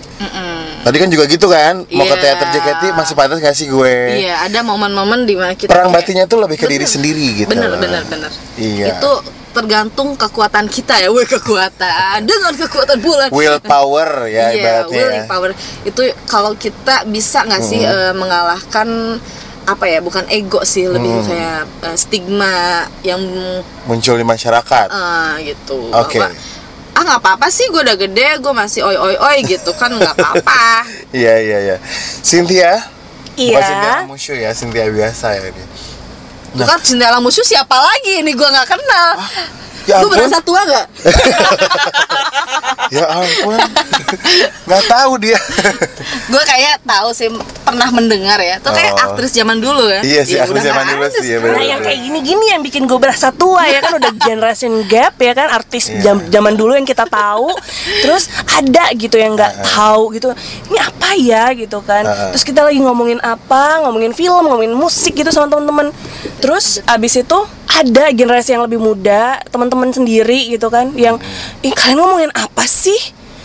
Tadi 0.82 0.96
kan 0.98 1.08
juga 1.08 1.24
gitu 1.24 1.46
kan, 1.46 1.86
mau 1.86 2.02
ke 2.02 2.10
Iya. 2.10 2.34
teater 2.34 2.48
JKT 2.50 2.82
masih 2.90 3.14
pantas 3.14 3.38
gak 3.38 3.54
sih 3.54 3.70
gue? 3.70 3.94
Iya, 4.18 4.50
ada 4.50 4.60
momen-momen 4.60 5.22
di 5.22 5.38
mana 5.38 5.54
kita 5.54 5.70
Perang 5.70 5.88
kayak- 5.88 6.02
batinnya 6.02 6.24
tuh 6.26 6.42
lebih 6.42 6.58
ke 6.58 6.66
diri 6.66 6.82
Bener. 6.82 6.90
sendiri 6.90 7.26
gitu. 7.38 7.48
Bener, 7.48 7.70
bener, 7.78 8.02
bener. 8.04 8.30
Iya. 8.56 8.98
Itu 8.98 9.10
tergantung 9.52 10.16
kekuatan 10.16 10.66
kita 10.66 10.98
ya, 10.98 11.06
weh 11.08 11.22
kekuatan 11.22 12.18
dengan 12.24 12.50
kekuatan 12.52 12.98
bulan. 12.98 13.28
Willpower 13.30 14.10
ya 14.26 14.50
iya, 14.50 14.82
ibaratnya. 14.82 15.06
ya. 15.14 15.24
power 15.24 15.50
itu 15.84 16.02
kalau 16.26 16.50
kita 16.52 17.06
bisa 17.06 17.46
nggak 17.46 17.62
sih 17.62 17.78
Hmm. 17.78 17.94
eh, 18.02 18.12
mengalahkan 18.12 18.88
apa 19.62 19.84
ya 19.86 20.02
bukan 20.02 20.26
ego 20.26 20.66
sih 20.66 20.90
lebih 20.90 21.14
Hmm. 21.14 21.22
kayak 21.24 21.62
eh, 21.84 21.96
stigma 21.96 22.54
yang 23.00 23.22
Muncul 23.86 24.18
di 24.18 24.26
masyarakat. 24.26 24.88
eh, 24.90 25.32
gitu 25.46 25.94
Oke. 25.94 26.18
bahwa 26.18 26.34
ah 26.92 27.02
nggak 27.02 27.20
apa-apa 27.24 27.48
sih 27.48 27.68
gue 27.72 27.80
udah 27.80 27.96
gede 27.96 28.28
gue 28.36 28.52
masih 28.52 28.84
oi 28.84 28.96
oi 28.96 29.16
oi 29.16 29.38
gitu 29.48 29.72
kan 29.72 29.88
nggak 29.88 30.12
apa-apa 30.12 30.84
Iya 31.20 31.34
iya 31.40 31.58
iya. 31.60 31.76
Cynthia? 32.24 32.72
Iya. 33.36 33.60
Bukan 33.60 33.68
Cynthia 33.68 33.96
Musyu 34.08 34.34
ya, 34.36 34.50
Cynthia 34.56 34.84
biasa 34.88 35.26
ya 35.36 35.42
ini. 35.52 35.64
Nah. 36.52 36.68
Bukan 36.68 36.78
Cinderella 36.84 37.20
musuh 37.20 37.44
siapa 37.44 37.72
lagi 37.72 38.20
ini 38.20 38.36
gue 38.36 38.44
nggak 38.44 38.68
kenal 38.68 39.08
Ya 39.84 39.98
Lu 39.98 40.06
ampun. 40.06 40.14
berasa 40.16 40.38
tua 40.40 40.60
gak? 40.62 40.86
Ya 42.90 43.08
ampun. 43.08 43.56
Nggak 44.62 44.84
tahu 44.84 45.12
dia. 45.16 45.38
gue 46.24 46.42
kayak 46.44 46.84
tahu 46.84 47.08
sih 47.10 47.28
pernah 47.62 47.88
mendengar 47.88 48.36
ya 48.36 48.60
Itu 48.60 48.68
kayak 48.68 48.92
Oh. 48.92 49.04
aktris 49.08 49.32
zaman 49.32 49.56
dulu 49.56 49.80
kan 49.82 50.02
Iya 50.02 50.22
sih, 50.22 50.36
Ya, 50.36 50.44
aktris 50.44 50.60
zaman 50.62 50.84
dulu 50.86 51.04
sih, 51.10 51.24
ya, 51.26 51.38
bener. 51.40 51.56
Nah 51.56 51.64
yang 51.64 51.80
kayak 51.80 51.98
gini-gini 51.98 52.44
yang 52.50 52.60
bikin 52.60 52.84
gue 52.84 52.94
berasa 52.94 53.32
tua 53.32 53.64
ya 53.64 53.80
kan 53.80 53.96
udah 53.96 54.12
generation 54.18 54.84
gap 54.84 55.16
ya 55.16 55.32
kan 55.32 55.48
artis 55.50 55.88
Iya. 55.88 56.00
jam 56.04 56.16
zaman 56.28 56.54
dulu 56.54 56.72
yang 56.74 56.84
kita 56.84 57.04
tahu 57.04 57.48
terus 58.02 58.28
ada 58.46 58.92
gitu 58.92 59.16
yang 59.16 59.32
nggak 59.32 59.50
tahu 59.64 60.12
gitu 60.12 60.28
ini 60.68 60.78
apa 60.78 61.08
ya 61.14 61.44
gitu 61.52 61.80
kan 61.80 62.04
Heeh. 62.04 62.30
terus 62.30 62.44
kita 62.44 62.60
lagi 62.62 62.76
ngomongin 62.76 63.18
apa 63.18 63.80
ngomongin 63.80 64.12
film 64.12 64.44
ngomongin 64.44 64.72
musik 64.72 65.14
gitu 65.14 65.28
sama 65.28 65.48
teman-teman 65.48 65.88
terus 66.38 66.84
abis 66.84 67.16
itu 67.18 67.38
ada 67.72 68.04
generasi 68.12 68.52
yang 68.52 68.64
lebih 68.68 68.76
muda 68.76 69.40
teman-teman 69.48 69.88
sendiri 69.90 70.52
gitu 70.52 70.68
kan 70.68 70.92
yang 70.92 71.16
ih 71.64 71.72
kalian 71.72 71.98
ngomongin 71.98 72.30
apa 72.36 72.64
sih? 72.68 72.98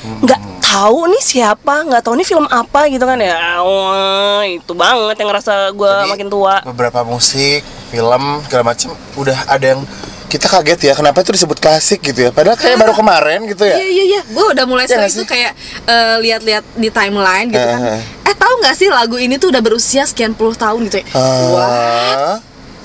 Nggak 0.08 0.40
tahu 0.62 1.08
nih 1.10 1.24
siapa 1.24 1.84
nggak 1.88 2.04
tahu 2.04 2.16
nih 2.20 2.28
film 2.28 2.46
apa 2.48 2.92
gitu 2.92 3.04
kan 3.08 3.18
ya. 3.20 3.60
Wah 3.64 4.44
itu 4.44 4.72
banget 4.76 5.16
yang 5.20 5.30
ngerasa 5.32 5.72
gue 5.72 5.94
makin 6.12 6.28
tua. 6.28 6.60
Beberapa 6.64 7.08
musik, 7.08 7.64
film, 7.90 8.44
segala 8.46 8.64
macem 8.76 8.92
udah 9.16 9.48
ada 9.48 9.76
yang 9.76 9.82
kita 10.28 10.44
kaget 10.52 10.92
ya 10.92 10.94
kenapa 10.94 11.24
itu 11.24 11.32
disebut 11.32 11.56
klasik 11.64 12.04
gitu 12.04 12.28
ya? 12.28 12.30
Padahal 12.36 12.60
kayak 12.60 12.76
baru 12.76 12.92
kemarin 12.92 13.48
gitu 13.48 13.64
ya. 13.64 13.80
Iya 13.80 13.88
iya 13.88 14.04
iya, 14.04 14.22
gue 14.28 14.46
udah 14.52 14.66
mulai 14.68 14.84
Iya 14.84 15.08
sering 15.08 15.24
tuh 15.24 15.28
kayak 15.28 15.52
eh, 15.88 16.16
lihat-lihat 16.20 16.64
di 16.76 16.90
timeline 16.92 17.48
gitu 17.48 17.64
kan. 17.64 17.80
Heeh. 17.80 18.00
Eh 18.28 18.36
tahu 18.36 18.54
nggak 18.60 18.76
sih 18.76 18.88
lagu 18.92 19.16
ini 19.16 19.40
tuh 19.40 19.56
udah 19.56 19.64
berusia 19.64 20.04
sekian 20.04 20.36
puluh 20.36 20.52
tahun 20.52 20.92
gitu 20.92 21.00
ya? 21.00 21.06
Wah, 21.16 21.64
Ah, 21.64 22.36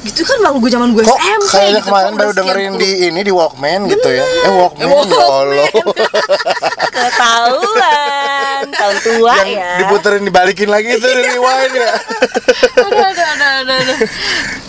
gitu 0.02 0.21
kan 0.23 0.38
lagu 0.42 0.59
zaman 0.64 0.90
gue 0.90 1.00
kok 1.00 1.14
SMP. 1.14 1.47
kayaknya 1.49 1.78
gitu, 1.78 1.88
kemarin 1.88 2.09
kok 2.09 2.18
baru 2.18 2.32
dengerin 2.35 2.73
di 2.75 2.90
ini 3.06 3.21
di 3.21 3.30
Walkman 3.30 3.80
gitu 3.87 4.09
ya 4.09 4.25
eh 4.25 4.50
Walkman, 4.50 4.82
Eh, 4.82 4.88
Walkman. 4.88 5.14
ya 5.14 5.26
Allah 5.30 5.68
Ketahuan 6.92 8.64
Tahun 8.68 8.97
tua 9.00 9.35
yang 9.38 9.50
ya 9.52 9.71
diputerin 9.78 10.23
dibalikin 10.23 10.68
lagi 10.68 10.88
itu 10.92 11.00
dari 11.00 11.23
rewind 11.28 11.73
ya 11.73 11.92
Aduh, 12.82 12.99
aduh, 13.00 13.26
aduh, 13.26 13.50
aduh, 13.61 13.76
aduh. 13.78 13.99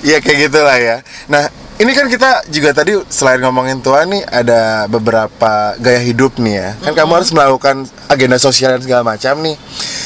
Iya 0.02 0.18
kayak 0.20 0.38
gitulah 0.48 0.78
ya. 0.78 0.96
Nah 1.26 1.48
ini 1.82 1.92
kan 1.98 2.06
kita 2.06 2.46
juga 2.54 2.70
tadi 2.76 2.94
selain 3.10 3.42
ngomongin 3.42 3.82
tua 3.82 4.06
nih 4.06 4.22
ada 4.30 4.86
beberapa 4.86 5.74
gaya 5.82 6.02
hidup 6.02 6.38
nih 6.38 6.56
ya. 6.60 6.70
Kan 6.86 6.94
kamu 6.94 7.12
harus 7.22 7.32
melakukan 7.34 7.90
agenda 8.06 8.38
sosial 8.38 8.78
dan 8.78 8.82
segala 8.86 9.02
macam 9.02 9.42
nih. 9.42 9.58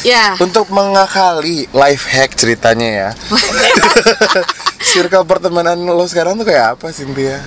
Ya, 0.05 0.39
Untuk 0.39 0.71
mengakali 0.71 1.67
life 1.75 2.07
hack 2.07 2.38
ceritanya 2.39 2.88
ya. 2.88 3.09
Circle 4.93 5.27
pertemanan 5.27 5.75
lo 5.83 6.05
sekarang 6.07 6.39
tuh 6.39 6.47
kayak 6.47 6.79
apa 6.79 6.93
Cynthia? 6.95 7.43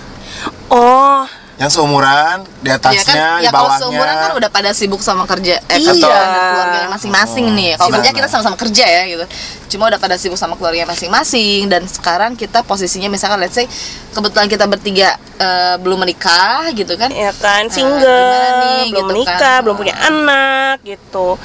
Oh 0.69 1.25
Yang 1.61 1.77
seumuran, 1.77 2.37
di 2.59 2.69
ya 2.69 2.81
atasnya, 2.81 3.05
kan, 3.05 3.37
di 3.37 3.45
ya 3.45 3.51
kalau 3.51 3.69
bawahnya. 3.69 3.81
seumuran 3.85 4.15
kan 4.17 4.31
udah 4.33 4.49
pada 4.49 4.71
sibuk 4.73 4.99
sama 4.99 5.29
kerja, 5.29 5.61
eh, 5.63 5.77
Iya. 5.77 5.93
keluarganya 5.93 6.89
masing-masing 6.89 7.47
nih. 7.53 7.77
Kalau 7.77 7.85
Gimana? 7.87 8.01
kerja 8.01 8.11
kita 8.17 8.29
sama-sama 8.29 8.57
kerja 8.57 8.85
ya 8.87 9.03
gitu. 9.07 9.25
Cuma 9.69 9.87
udah 9.87 10.01
pada 10.01 10.17
sibuk 10.17 10.35
sama 10.35 10.57
keluarga 10.57 10.89
masing-masing 10.89 11.69
dan 11.69 11.85
sekarang 11.85 12.33
kita 12.33 12.65
posisinya 12.65 13.07
misalkan 13.07 13.39
let's 13.39 13.53
say 13.53 13.69
kebetulan 14.11 14.49
kita 14.49 14.65
bertiga 14.65 15.09
eh, 15.37 15.77
belum 15.77 16.01
menikah 16.01 16.73
gitu 16.73 16.97
kan. 16.97 17.13
ya 17.13 17.29
kan 17.35 17.63
Nah, 17.63 17.71
single 17.71 18.01
gimana 18.01 18.57
nih, 18.57 18.81
belum 18.89 18.97
gitu 18.97 19.11
menikah 19.13 19.37
kan. 19.37 19.61
belum 19.61 19.77
punya 19.77 19.95
anak 20.01 20.81
gitu 20.83 21.37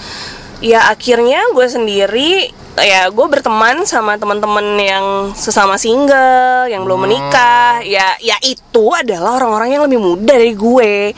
ya 0.58 0.88
akhirnya 0.88 1.44
gue 1.52 1.68
sendiri 1.68 2.32
ya 2.80 3.08
gue 3.08 3.26
berteman 3.32 3.88
sama 3.88 4.20
teman-teman 4.20 4.76
yang 4.76 5.06
sesama 5.32 5.80
single 5.80 6.68
yang 6.68 6.84
belum 6.84 7.08
menikah. 7.08 7.80
Ya 7.86 8.20
ya 8.20 8.36
itu 8.44 8.92
adalah 8.92 9.40
orang-orang 9.40 9.76
yang 9.76 9.84
lebih 9.88 10.00
muda 10.00 10.36
dari 10.36 10.54
gue. 10.56 11.16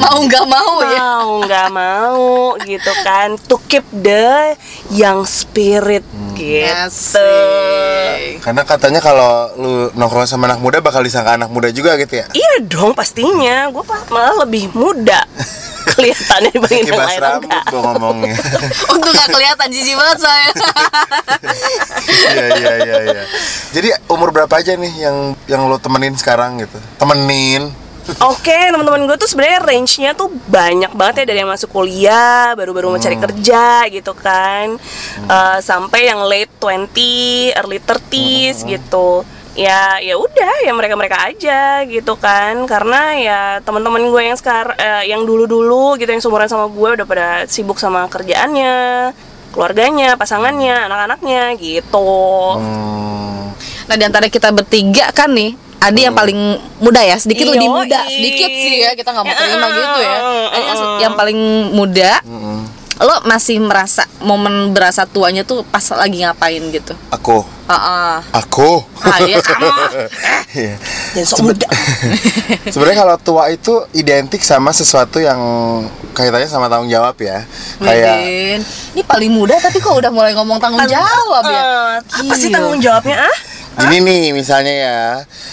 Mau 0.00 0.24
nggak 0.24 0.46
mau 0.48 0.80
ya. 0.80 0.96
mau 0.96 1.28
nggak 1.44 1.68
mau 1.68 2.56
gitu 2.64 2.92
kan. 3.04 3.36
To 3.50 3.60
keep 3.68 3.84
the 3.92 4.56
young 4.94 5.28
spirit 5.28 6.06
gitu. 6.32 6.72
Asik. 6.88 8.40
Karena 8.40 8.62
katanya 8.64 9.00
kalau 9.04 9.52
lu 9.60 9.72
nongkrong 9.92 10.24
sama 10.24 10.48
anak 10.48 10.64
muda 10.64 10.80
bakal 10.80 11.04
disangka 11.04 11.36
anak 11.36 11.52
muda 11.52 11.68
juga 11.68 12.00
gitu 12.00 12.16
ya. 12.16 12.26
Iya 12.32 12.64
dong 12.64 12.96
pastinya. 12.96 13.68
Gue 13.68 13.84
malah 14.08 14.46
lebih 14.46 14.72
muda 14.72 15.26
Kelihatannya 15.98 16.50
yang 16.54 16.86
Kibas 16.86 17.08
lain 17.10 17.18
rambut 17.18 17.50
enggak 17.50 17.64
gua 17.66 17.80
ngomongnya. 17.90 18.36
Untuk 18.94 19.10
nggak 19.10 19.28
kelihatan 19.34 19.68
jijik 19.74 19.94
banget 19.98 20.18
saya. 20.22 20.50
Iya 22.08 22.46
iya 22.56 22.72
iya 22.86 22.98
iya. 23.04 23.22
Jadi 23.74 23.88
umur 24.08 24.30
berapa 24.30 24.50
aja 24.50 24.78
nih 24.78 24.92
yang 24.96 25.16
yang 25.44 25.66
lo 25.66 25.76
temenin 25.76 26.14
sekarang 26.14 26.62
gitu? 26.62 26.78
Temenin. 26.96 27.68
Oke 28.24 28.72
teman-teman 28.72 29.04
gue 29.04 29.20
tuh 29.20 29.28
sebenarnya 29.28 29.60
range-nya 29.68 30.16
tuh 30.16 30.32
banyak 30.48 30.96
banget 30.96 31.20
ya 31.20 31.24
Dari 31.28 31.44
yang 31.44 31.52
masuk 31.52 31.68
kuliah 31.68 32.56
Baru-baru 32.56 32.96
mencari 32.96 33.20
kerja 33.20 33.84
gitu 33.92 34.16
kan 34.16 34.80
Eh, 35.20 35.58
Sampai 35.60 36.08
yang 36.08 36.24
late 36.24 36.48
20 36.56 37.52
Early 37.52 37.80
30s 37.84 38.64
gitu 38.64 39.28
ya 39.58 39.98
ya 39.98 40.14
udah 40.14 40.54
ya 40.62 40.70
mereka 40.70 40.94
mereka 40.94 41.18
aja 41.24 41.60
gitu 41.84 42.14
kan 42.14 42.62
karena 42.64 43.00
ya 43.18 43.40
teman-teman 43.60 44.06
gue 44.06 44.22
yang 44.24 44.38
sekarang 44.38 44.72
yang 45.02 45.22
dulu 45.22 45.44
dulu 45.44 45.98
gitu 45.98 46.06
yang 46.06 46.22
seumuran 46.22 46.46
sama 46.46 46.66
gue 46.68 46.88
udah 46.94 47.02
pada 47.04 47.26
sibuk 47.44 47.76
sama 47.76 48.06
kerjaannya 48.06 49.10
keluarganya 49.50 50.14
pasangannya 50.14 50.86
anak-anaknya 50.86 51.58
gitu 51.58 52.22
Hmm. 52.54 53.50
Nah 53.84 53.96
di 53.96 54.04
antara 54.04 54.28
kita 54.28 54.52
bertiga 54.52 55.10
kan 55.10 55.32
nih 55.32 55.56
Adi 55.78 56.02
yang 56.02 56.12
paling 56.12 56.38
muda 56.78 56.98
ya, 57.00 57.14
sedikit 57.16 57.46
Yoi. 57.46 57.54
lebih 57.54 57.70
muda, 57.70 58.02
sedikit 58.04 58.50
sih 58.50 58.82
ya 58.82 58.90
kita 58.92 59.08
nggak 59.08 59.22
mau 59.22 59.30
terima 59.32 59.66
gitu 59.70 60.00
ya. 60.00 60.18
Adi 60.50 60.58
yang 60.60 60.76
se- 60.76 60.96
yang 60.98 61.14
paling 61.14 61.38
muda, 61.70 62.12
Mm-mm. 62.20 62.47
Lo 62.98 63.14
masih 63.30 63.62
merasa 63.62 64.02
momen 64.18 64.74
berasa 64.74 65.06
tuanya 65.06 65.46
tuh 65.46 65.62
pas 65.62 65.82
lagi 65.94 66.26
ngapain 66.26 66.58
gitu? 66.74 66.98
Aku. 67.14 67.46
Ah, 67.70 67.74
ah. 67.78 68.14
Aku. 68.42 68.82
Ah, 68.98 69.18
iya, 69.22 69.38
kamu. 69.38 69.70
Iya. 70.48 70.80
muda 71.44 71.68
Sebenarnya 72.72 73.04
kalau 73.04 73.16
tua 73.20 73.52
itu 73.52 73.84
identik 73.92 74.40
sama 74.40 74.72
sesuatu 74.72 75.20
yang 75.20 75.36
kaitannya 76.16 76.48
sama 76.48 76.72
tanggung 76.72 76.88
jawab 76.88 77.14
ya. 77.20 77.44
Kayak 77.76 78.16
ini 78.96 79.02
paling 79.04 79.28
muda 79.28 79.60
tapi 79.60 79.76
kok 79.76 79.92
udah 79.92 80.08
mulai 80.08 80.32
ngomong 80.32 80.56
tanggung 80.56 80.88
jawab 80.88 81.44
ya? 81.44 81.60
Eh, 81.60 81.92
apa 82.00 82.32
sih 82.34 82.48
Gila. 82.48 82.56
tanggung 82.58 82.80
jawabnya 82.80 83.28
ah 83.28 83.36
Gini 83.78 83.98
nih 84.00 84.22
misalnya 84.32 84.74
ya 84.74 84.98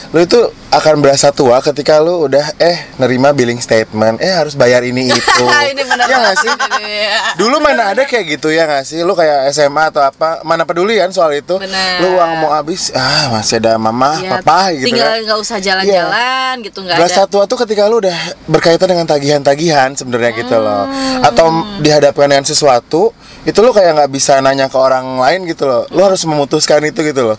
Lu 0.10 0.18
itu 0.18 0.40
akan 0.70 0.98
berasa 0.98 1.30
tua 1.30 1.62
ketika 1.62 2.02
lu 2.02 2.26
udah 2.26 2.58
Eh 2.58 2.90
nerima 2.98 3.30
billing 3.32 3.58
statement 3.58 4.18
Eh 4.18 4.28
harus 4.28 4.54
bayar 4.54 4.82
ini 4.82 5.06
itu 5.14 5.44
ini 5.64 5.82
Ya 5.86 6.18
nggak 6.20 6.38
sih? 6.38 6.54
Iya. 6.82 7.38
Dulu 7.38 7.62
mana 7.62 7.94
ada 7.94 8.02
kayak 8.04 8.26
gitu 8.32 8.50
ya 8.50 8.66
nggak 8.66 8.82
sih? 8.84 9.00
Lu 9.00 9.14
kayak 9.14 9.52
SMA 9.52 9.94
atau 9.94 10.02
apa 10.02 10.42
Mana 10.42 10.66
peduli 10.66 10.98
kan 10.98 11.10
soal 11.10 11.34
itu 11.34 11.56
Bener. 11.56 12.02
Lu 12.02 12.18
uang 12.18 12.32
mau 12.40 12.52
habis 12.52 12.90
Ah 12.92 13.30
masih 13.32 13.62
ada 13.62 13.78
mama, 13.78 14.18
Ya, 14.18 14.42
papa 14.42 14.74
gitu 14.74 14.90
tinggal 14.90 15.06
kan 15.08 15.20
nggak 15.24 15.40
usah 15.40 15.58
jalan-jalan 15.60 16.54
gitu 16.62 16.80
nggak 16.82 16.98
Berasa 16.98 17.22
ada. 17.24 17.30
tua 17.30 17.44
tuh 17.46 17.62
ketika 17.62 17.86
lu 17.86 18.02
udah 18.02 18.18
berkaitan 18.46 18.90
dengan 18.90 19.06
tagihan-tagihan 19.06 19.94
sebenarnya 19.94 20.32
gitu 20.34 20.56
loh 20.56 20.90
Atau 21.22 21.46
dihadapkan 21.78 22.26
dengan 22.26 22.44
sesuatu 22.44 23.14
Itu 23.46 23.62
lu 23.62 23.70
kayak 23.70 24.02
nggak 24.02 24.12
bisa 24.12 24.42
nanya 24.42 24.66
ke 24.66 24.76
orang 24.76 25.22
lain 25.22 25.46
gitu 25.46 25.70
loh 25.70 25.86
Lu 25.94 26.02
harus 26.02 26.26
memutuskan 26.26 26.82
itu 26.82 27.06
gitu 27.06 27.22
loh 27.22 27.38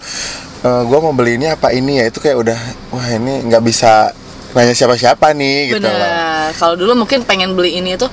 Eh, 0.67 0.83
Gua 0.85 0.99
mau 1.01 1.15
beli 1.15 1.39
ini 1.39 1.47
apa 1.47 1.71
ini 1.71 2.03
ya 2.03 2.11
Itu 2.11 2.19
kayak 2.19 2.37
udah 2.37 2.59
Wah 2.91 3.07
ini 3.09 3.47
nggak 3.47 3.63
bisa 3.63 4.11
nanya 4.51 4.73
siapa-siapa 4.73 5.31
nih 5.31 5.71
gitu 5.71 5.85
loh 5.85 5.93
Bener. 5.93 6.51
Kalau 6.57 6.75
dulu 6.75 6.97
mungkin 6.97 7.23
pengen 7.23 7.53
beli 7.53 7.77
ini 7.77 7.93
itu, 7.93 8.09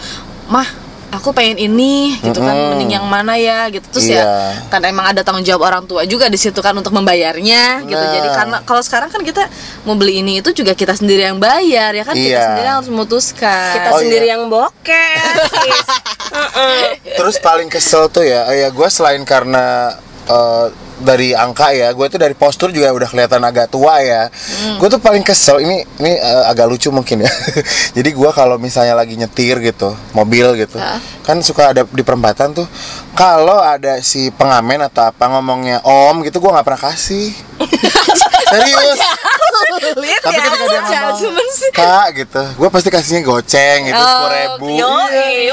mah 0.45 0.67
aku 1.07 1.31
pengen 1.31 1.55
ini 1.57 2.19
gitu 2.19 2.35
kan, 2.35 2.51
Mm-mm. 2.51 2.69
mending 2.75 2.91
yang 2.91 3.07
mana 3.07 3.39
ya 3.39 3.71
gitu. 3.71 3.85
Terus 3.87 4.11
Iya. 4.11 4.19
ya 4.19 4.25
kan 4.67 4.83
emang 4.83 5.07
ada 5.07 5.23
tanggung 5.23 5.39
jawab 5.41 5.63
orang 5.63 5.87
tua 5.87 6.03
juga 6.03 6.27
di 6.27 6.35
situ 6.35 6.59
kan 6.59 6.73
untuk 6.73 6.91
membayarnya 6.91 7.87
gitu. 7.87 7.95
Nah. 7.95 8.11
Jadi 8.11 8.27
karena 8.27 8.57
kalau 8.59 8.81
sekarang 8.81 9.07
kan 9.07 9.23
kita 9.23 9.47
mau 9.83 9.95
beli 9.95 10.19
ini 10.19 10.43
itu 10.43 10.51
juga 10.51 10.75
kita 10.75 10.91
sendiri 10.91 11.23
yang 11.23 11.39
bayar 11.39 11.95
ya 11.95 12.03
kan 12.03 12.11
kita 12.11 12.27
Iya. 12.27 12.43
sendiri 12.43 12.65
yang 12.65 12.77
harus 12.77 12.91
memutuskan. 12.91 13.73
kita 13.79 13.89
Oh, 13.89 13.99
sendiri 14.01 14.25
iya. 14.27 14.33
yang 14.35 14.43
bokeh. 14.51 15.15
Terus 17.17 17.35
paling 17.39 17.71
kesel 17.71 18.09
tuh 18.09 18.25
ya, 18.25 18.51
ya 18.51 18.67
gue 18.67 18.89
selain 18.89 19.23
karena 19.23 19.95
eh, 20.29 20.67
dari 21.03 21.35
angka 21.35 21.73
ya, 21.75 21.91
gue 21.91 22.07
tuh 22.07 22.21
dari 22.21 22.31
postur 22.37 22.71
juga 22.71 22.93
udah 22.95 23.09
kelihatan 23.09 23.43
agak 23.43 23.67
tua 23.67 23.99
ya. 23.99 24.29
Gue 24.79 24.87
tuh 24.87 25.01
paling 25.01 25.25
kesel 25.25 25.59
ini 25.59 25.83
ini 25.99 26.15
eh, 26.15 26.43
agak 26.47 26.69
lucu 26.69 26.89
mungkin 26.93 27.25
ya. 27.25 27.31
Jadi 27.97 28.09
gue 28.13 28.29
kalau 28.31 28.55
misalnya 28.61 28.95
lagi 28.95 29.19
nyetir 29.19 29.59
gitu, 29.59 29.91
mobil 30.15 30.55
gitu, 30.55 30.79
Hah? 30.79 31.01
kan 31.25 31.41
suka 31.43 31.75
ada 31.75 31.83
di 31.83 32.03
perempatan 32.05 32.55
tuh. 32.55 32.67
Kalau 33.13 33.59
ada 33.59 33.99
si 33.99 34.31
pengamen 34.33 34.85
atau 34.87 35.09
apa 35.11 35.27
ngomongnya 35.33 35.83
om 35.83 36.23
gitu, 36.23 36.39
gue 36.39 36.51
nggak 36.53 36.65
pernah 36.65 36.81
kasih. 36.93 37.33
Serius. 38.53 38.99
Sulit 39.93 40.21
Tapi 40.21 40.35
ya. 40.35 40.43
ketika 40.43 40.65
dia 40.67 40.81
ngomong. 41.03 41.45
Kak 41.73 42.07
gitu, 42.15 42.43
gue 42.57 42.69
pasti 42.69 42.89
kasihnya 42.89 43.21
goceng 43.21 43.79
gitu 43.89 43.97
Oh, 43.97 44.05
sepuluh 44.05 44.31
ribu. 44.33 44.65
Yo, 44.77 44.89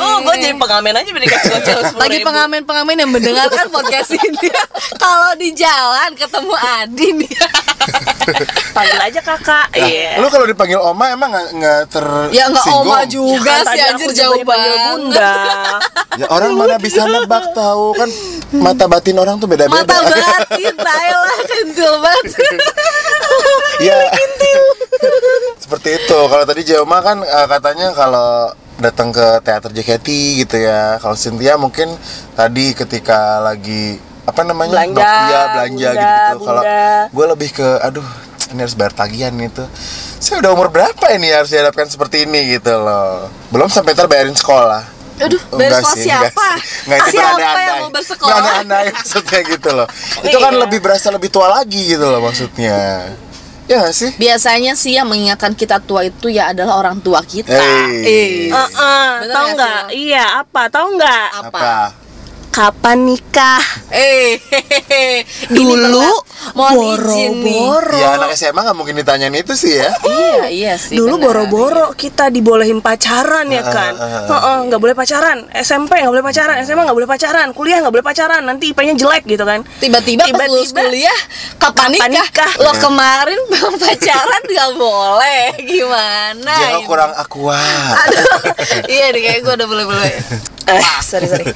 oh, 0.00 0.16
gue 0.22 0.34
jadi 0.38 0.54
pengamen 0.56 0.92
aja 0.96 1.10
beri 1.10 1.26
kasih 1.26 1.48
goceng 1.52 1.76
Lagi 2.02 2.18
pengamen-pengamen 2.20 2.96
yang 2.96 3.10
mendengarkan 3.10 3.66
podcast 3.74 4.14
ini 4.14 4.48
Kalau 4.96 5.30
di 5.36 5.52
jalan 5.54 6.10
ketemu 6.14 6.54
Adi 6.54 7.08
nih 7.24 7.32
Panggil 8.70 9.00
aja 9.00 9.20
kakak. 9.24 9.66
Nah, 9.72 9.80
Iya. 9.80 10.20
Lu 10.22 10.28
kalau 10.28 10.46
dipanggil 10.46 10.78
Oma 10.78 11.10
emang 11.10 11.32
nggak 11.32 11.48
nggak 11.56 11.80
ter 11.90 12.06
Ya 12.30 12.46
nggak 12.46 12.66
oma 12.70 13.02
juga 13.08 13.64
Kan 13.64 13.74
sih 13.74 13.80
anjir 13.82 14.10
jauh 14.14 14.42
banget. 14.44 15.18
Ya 16.20 16.26
orang 16.28 16.52
mana 16.54 16.76
bisa 16.76 17.06
nebak 17.08 17.50
tahu 17.56 17.96
kan 17.96 18.08
mata 18.52 18.84
batin 18.86 19.16
orang 19.18 19.38
tuh 19.40 19.46
beda-beda. 19.46 19.72
Mata 19.72 19.96
batin, 20.04 20.74
lah 20.76 21.38
kentil 21.46 21.92
banget 22.02 22.24
ya. 23.80 23.89
Seperti 25.62 25.88
itu. 25.96 26.18
Kalau 26.20 26.44
tadi 26.44 26.62
Joma 26.64 26.98
kan 27.00 27.18
eh, 27.20 27.46
katanya 27.46 27.92
kalau 27.92 28.50
datang 28.76 29.10
ke 29.10 29.26
teater 29.40 29.70
JKT 29.70 30.08
gitu 30.40 30.56
ya. 30.58 30.96
Kalau 30.96 31.14
Cynthia 31.14 31.54
mungkin 31.54 31.92
tadi 32.32 32.72
ketika 32.72 33.40
lagi 33.40 33.98
apa 34.22 34.40
namanya 34.42 34.72
Belanja, 34.76 34.94
Nokia 34.94 35.40
belanja 35.48 35.88
bunda, 35.88 35.90
gitu. 35.96 36.36
Kalau 36.40 36.62
bunda. 36.62 36.84
gue 37.08 37.26
lebih 37.28 37.50
ke 37.52 37.68
aduh 37.80 38.06
ini 38.48 38.60
harus 38.60 38.74
bayar 38.74 38.92
tagihan 38.92 39.34
itu. 39.36 39.64
Saya 40.20 40.36
udah 40.38 40.50
umur 40.52 40.68
berapa 40.68 41.04
ini 41.10 41.30
harus 41.30 41.48
dihadapkan 41.48 41.86
seperti 41.86 42.24
ini 42.24 42.54
gitu 42.54 42.74
loh. 42.74 43.30
Belum 43.48 43.66
sampai 43.66 43.94
ntar 43.94 44.06
bayarin 44.06 44.34
sekolah. 44.34 44.98
Aduh, 45.20 45.36
Enggak 45.36 45.56
bayar 45.60 45.72
sekolah 45.76 45.94
sih, 45.94 46.08
enggak 46.08 46.32
siapa? 46.32 46.46
sih. 46.48 46.60
Enggak, 46.80 46.98
itu 46.98 47.10
Siapa 47.10 47.20
berandai-andai. 47.30 47.66
yang 47.66 47.78
mau 47.78 47.92
bersekolah? 47.92 48.28
Berandai-andai 48.32 48.84
maksudnya 48.90 49.40
gitu 49.46 49.68
loh. 49.70 49.88
Itu 50.26 50.38
kan 50.38 50.52
Iya. 50.52 50.60
lebih 50.64 50.78
berasa 50.80 51.06
lebih 51.10 51.28
tua 51.28 51.48
lagi 51.50 51.80
gitu 51.86 52.06
loh 52.06 52.20
maksudnya. 52.20 52.78
Ya 53.70 53.78
nggak 53.78 53.94
sih? 53.94 54.10
Biasanya 54.18 54.74
sih 54.74 54.98
yang 54.98 55.06
mengingatkan 55.06 55.54
kita 55.54 55.78
tua 55.78 56.02
itu 56.02 56.26
ya 56.26 56.50
adalah 56.50 56.82
orang 56.82 56.98
tua 56.98 57.22
kita 57.22 57.54
Hey. 57.54 58.02
Eh, 58.02 58.50
Heeh, 58.50 59.06
Bener 59.22 59.30
tahu 59.30 59.46
nggak 59.54 59.80
Iya, 59.94 60.24
apa? 60.42 60.62
Tahu 60.66 60.86
nggak? 60.98 61.26
apa? 61.38 61.60
Kapan 62.50 63.06
nikah? 63.06 63.62
Eh, 63.88 64.34
hehehe. 64.42 65.22
Ini 65.50 65.54
Dulu 65.54 66.02
boro-boro. 66.50 67.94
Ya 67.94 68.18
anak 68.18 68.34
SMA 68.34 68.58
nggak 68.60 68.74
mungkin 68.74 68.98
ditanyain 68.98 69.30
itu 69.32 69.54
sih 69.54 69.78
ya. 69.78 69.86
Iya, 70.02 70.44
iya 70.50 70.72
sih. 70.74 70.98
Dulu 70.98 71.14
benar. 71.14 71.46
boro-boro 71.46 71.86
kita 71.94 72.26
dibolehin 72.26 72.82
pacaran 72.82 73.46
ya 73.46 73.62
kan 73.62 73.94
Heeh, 74.26 74.58
nggak 74.66 74.80
boleh 74.80 74.94
pacaran 74.94 75.46
SMP 75.52 75.94
nggak 75.96 76.10
boleh 76.10 76.24
pacaran 76.24 76.58
SMA 76.60 76.82
nggak 76.82 76.96
boleh 76.96 77.06
pacaran 77.06 77.48
kuliah 77.52 77.78
nggak 77.78 77.94
boleh 77.94 78.02
pacaran 78.02 78.42
nanti 78.42 78.74
IP-nya 78.74 78.94
jelek 78.94 79.24
gitu 79.26 79.44
kan 79.44 79.62
Tiba-tiba 79.78 80.26
pas 80.26 80.48
lulus 80.48 80.70
Tiba-tiba, 80.70 80.80
kuliah, 80.82 81.20
kapan 81.56 81.88
kapan 81.92 82.10
nikah? 82.10 82.26
nikah? 82.26 82.52
Lo 82.58 82.72
kemarin 82.74 83.38
belum 83.46 83.74
pacaran 83.78 84.42
nggak 84.42 84.70
boleh, 84.74 85.44
gimana? 85.60 86.54
Jangan 86.56 86.82
kurang 86.82 87.12
akuat. 87.14 87.94
Aduh, 88.00 88.40
iya 88.88 89.14
nih 89.14 89.22
kayak 89.22 89.38
gue 89.40 89.54
udah 89.54 89.68
boleh-boleh. 89.68 90.12
eh 90.66 90.82
sorry 91.06 91.26
sorry 91.26 91.46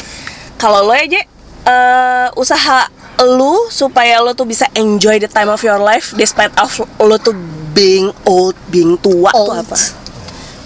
kalau 0.56 0.82
lo 0.82 0.92
aja 0.92 1.20
eh, 1.64 2.28
usaha 2.34 2.88
lu 3.20 3.70
supaya 3.70 4.18
lo 4.18 4.32
tuh 4.32 4.44
bisa 4.44 4.66
enjoy 4.72 5.16
the 5.16 5.26
time 5.26 5.46
of 5.46 5.60
your 5.60 5.78
life 5.78 6.10
despite 6.12 6.50
of 6.56 6.70
lo 6.98 7.16
tuh 7.16 7.34
being 7.70 8.10
old 8.24 8.54
being 8.68 8.98
tua 8.98 9.30
tuh 9.30 9.48
Old. 9.48 9.62
apa 9.62 9.78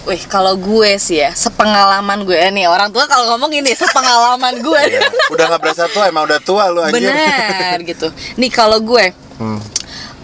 Wih, 0.08 0.24
kalau 0.24 0.56
gue 0.56 0.96
sih 0.96 1.20
ya, 1.20 1.36
sepengalaman 1.36 2.24
gue 2.24 2.32
nih 2.48 2.64
orang 2.64 2.88
tua 2.88 3.04
kalau 3.04 3.28
ngomong 3.28 3.52
ini 3.52 3.76
sepengalaman 3.76 4.56
gue. 4.64 4.80
Ya, 4.88 5.04
udah 5.28 5.52
nggak 5.52 5.60
berasa 5.60 5.84
tua 5.84 6.08
emang 6.08 6.24
udah 6.24 6.40
tua 6.40 6.72
lu 6.72 6.80
anjir. 6.80 7.04
Benar 7.04 7.76
gitu. 7.84 8.08
Nih 8.40 8.48
kalau 8.48 8.80
gue, 8.80 9.12
Hmm. 9.36 9.60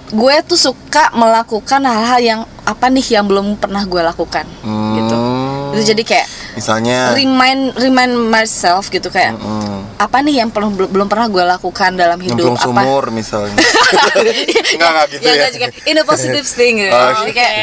gue 0.08 0.34
tuh 0.48 0.56
suka 0.56 1.12
melakukan 1.12 1.84
hal-hal 1.84 2.20
yang 2.24 2.40
apa 2.64 2.88
nih 2.88 3.12
yang 3.12 3.28
belum 3.28 3.60
pernah 3.60 3.84
gue 3.84 4.00
lakukan 4.00 4.48
gitu. 4.96 5.16
Hmm. 5.20 5.76
Itu 5.76 5.82
jadi 5.84 6.00
kayak 6.00 6.28
Misalnya 6.54 7.12
remind 7.12 7.74
remind 7.74 8.14
myself 8.24 8.86
gitu 8.88 9.08
kayak 9.08 9.34
Hmm. 9.34 9.82
apa 9.96 10.18
nih 10.20 10.38
yang 10.38 10.48
belum 10.48 10.88
belum 10.88 11.06
pernah 11.06 11.26
gue 11.26 11.44
lakukan 11.44 11.90
dalam 11.92 12.16
hidup 12.16 12.34
nyemplung 12.36 12.56
apa 12.56 12.64
sumur 12.64 13.04
misalnya. 13.10 13.54
Enggak, 13.54 14.88
enggak 14.88 15.06
gitu 15.08 15.22
ya. 15.22 15.32
enggak 15.32 15.50
juga. 15.52 15.66
in 15.84 15.96
a 15.96 16.04
positive 16.04 16.46
thing 16.46 16.74
gitu. 16.80 16.90
Oh, 16.90 17.10
Jadi 17.16 17.32
kayak 17.32 17.54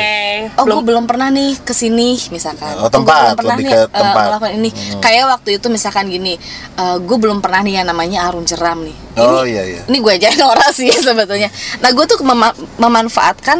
oh 0.53 0.65
gue 0.65 0.83
belum 0.85 1.03
pernah 1.03 1.27
nih 1.29 1.55
ke 1.57 1.71
sini 1.71 2.19
misalkan 2.29 2.71
Oh, 2.73 2.85
gue 2.85 2.93
tempat, 2.93 3.15
belum 3.25 3.37
pernah 3.37 3.55
lebih 3.55 3.65
nih 3.65 3.73
ke 3.73 3.79
eh, 3.81 3.87
tempat. 3.93 4.23
melakukan 4.25 4.51
ini 4.53 4.69
kayak 4.99 5.23
waktu 5.29 5.49
itu 5.53 5.67
misalkan 5.67 6.05
gini 6.05 6.33
eh, 6.73 6.97
gue 6.97 7.17
belum 7.17 7.39
pernah 7.39 7.61
nih 7.61 7.73
yang 7.73 7.87
namanya 7.87 8.25
arung 8.25 8.43
jeram 8.43 8.79
nih 8.81 8.95
Oh, 9.13 9.43
ini, 9.43 9.51
iya, 9.51 9.63
iya. 9.65 9.81
ini 9.85 9.97
gue 9.97 10.11
ajarin 10.13 10.43
orang 10.51 10.71
sih 10.71 10.87
sebetulnya 10.89 11.51
nah 11.79 11.89
gue 11.89 12.05
tuh 12.05 12.19
mema- 12.21 12.51
memanfaatkan 12.77 13.59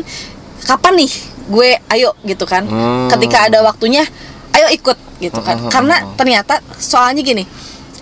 kapan 0.62 0.94
nih 0.98 1.12
gue 1.44 1.70
ayo 1.90 2.16
gitu 2.22 2.46
kan 2.46 2.64
Hmm. 2.64 3.10
ketika 3.10 3.44
ada 3.44 3.60
waktunya 3.62 4.06
ayo 4.56 4.68
ikut 4.74 4.98
gitu 5.22 5.40
kan. 5.40 5.58
Karena 5.74 6.02
ternyata 6.18 6.60
soalnya 6.76 7.22
gini 7.22 7.44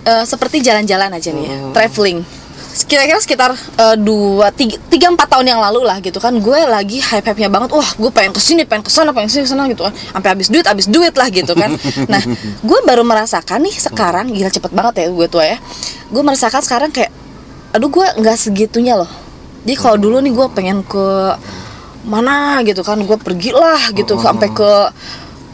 eh, 0.04 0.24
seperti 0.24 0.64
jalan-jalan 0.64 1.12
aja 1.12 1.30
nih 1.30 1.44
ya, 1.46 1.56
traveling. 1.76 2.20
Kira-kira 2.70 3.18
sekitar 3.18 3.50
eh, 3.58 3.96
dua 3.98 4.54
tiga, 4.54 4.78
tiga 4.86 5.10
empat 5.10 5.26
tahun 5.26 5.50
yang 5.50 5.60
lalu 5.60 5.82
lah 5.82 5.98
gitu 5.98 6.22
kan 6.22 6.38
gue 6.38 6.58
lagi 6.70 7.02
hype 7.02 7.26
hype 7.26 7.40
nya 7.42 7.50
banget 7.50 7.74
wah 7.74 7.90
gue 7.98 8.10
pengen 8.14 8.30
ke 8.30 8.38
sini 8.38 8.62
pengen 8.62 8.86
ke 8.86 8.92
sana 8.94 9.10
pengen 9.10 9.26
ke 9.26 9.34
sini 9.34 9.44
ke 9.44 9.50
sana 9.50 9.66
gitu 9.66 9.82
kan. 9.84 9.94
Sampai 9.94 10.28
habis 10.38 10.48
duit 10.48 10.66
habis 10.66 10.86
duit 10.86 11.14
lah 11.18 11.28
gitu 11.28 11.52
kan. 11.58 11.74
Nah 12.12 12.22
gue 12.62 12.78
baru 12.86 13.02
merasakan 13.02 13.66
nih 13.66 13.74
sekarang 13.74 14.30
gila 14.30 14.50
cepet 14.50 14.70
banget 14.70 14.94
ya 15.02 15.06
gue 15.10 15.26
tua 15.26 15.44
ya. 15.44 15.58
Gue 16.14 16.22
merasakan 16.22 16.62
sekarang 16.62 16.90
kayak 16.94 17.10
aduh 17.74 17.90
gue 17.90 18.06
nggak 18.22 18.36
segitunya 18.38 18.94
loh. 18.94 19.10
Jadi 19.66 19.76
kalau 19.76 19.98
dulu 20.00 20.22
nih 20.22 20.32
gue 20.32 20.46
pengen 20.54 20.80
ke 20.86 21.06
mana 22.06 22.64
gitu 22.64 22.80
kan 22.80 22.96
gue 22.96 23.18
pergilah 23.20 23.92
gitu 23.92 24.16
sampai 24.16 24.48
ke 24.48 24.70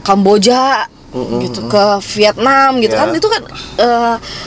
Kamboja 0.06 0.86
gitu 1.16 1.64
ke 1.64 1.84
Vietnam 2.12 2.76
gitu 2.76 2.92
Ya. 2.92 3.00
kan 3.00 3.08
itu 3.10 3.24
kan 3.24 3.42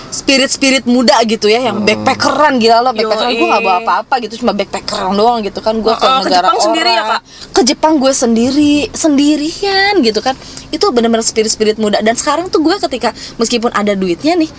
spirit 0.10 0.48
spirit 0.48 0.86
muda 0.86 1.18
gitu 1.26 1.50
ya 1.50 1.66
yang 1.66 1.82
backpackeran 1.82 2.62
gila 2.62 2.80
loh 2.80 2.94
backpackeran 2.94 3.34
gue 3.34 3.48
nggak 3.48 3.64
bawa 3.64 3.78
apa-apa 3.82 4.16
gitu 4.22 4.38
cuma 4.40 4.54
backpackeran 4.54 5.12
doang 5.12 5.42
gitu 5.42 5.60
kan 5.60 5.74
gue 5.76 5.90
ke 5.90 5.98
ke 5.98 6.08
negara 6.24 6.46
Jepang 6.46 6.60
sendiri 6.62 6.90
ya, 6.90 6.96
orang. 6.96 7.10
Kak? 7.10 7.22
ke 7.50 7.62
Jepang 7.66 7.94
gue 7.98 8.14
sendiri 8.14 8.74
sendirian 8.94 9.94
gitu 10.00 10.20
kan 10.22 10.38
itu 10.70 10.86
benar-benar 10.90 11.26
spirit 11.26 11.50
spirit 11.50 11.78
muda 11.78 11.98
dan 12.00 12.14
sekarang 12.14 12.48
tuh 12.48 12.62
gue 12.62 12.78
ketika 12.80 13.12
meskipun 13.36 13.74
ada 13.74 13.98
duitnya 13.98 14.38
nih 14.38 14.52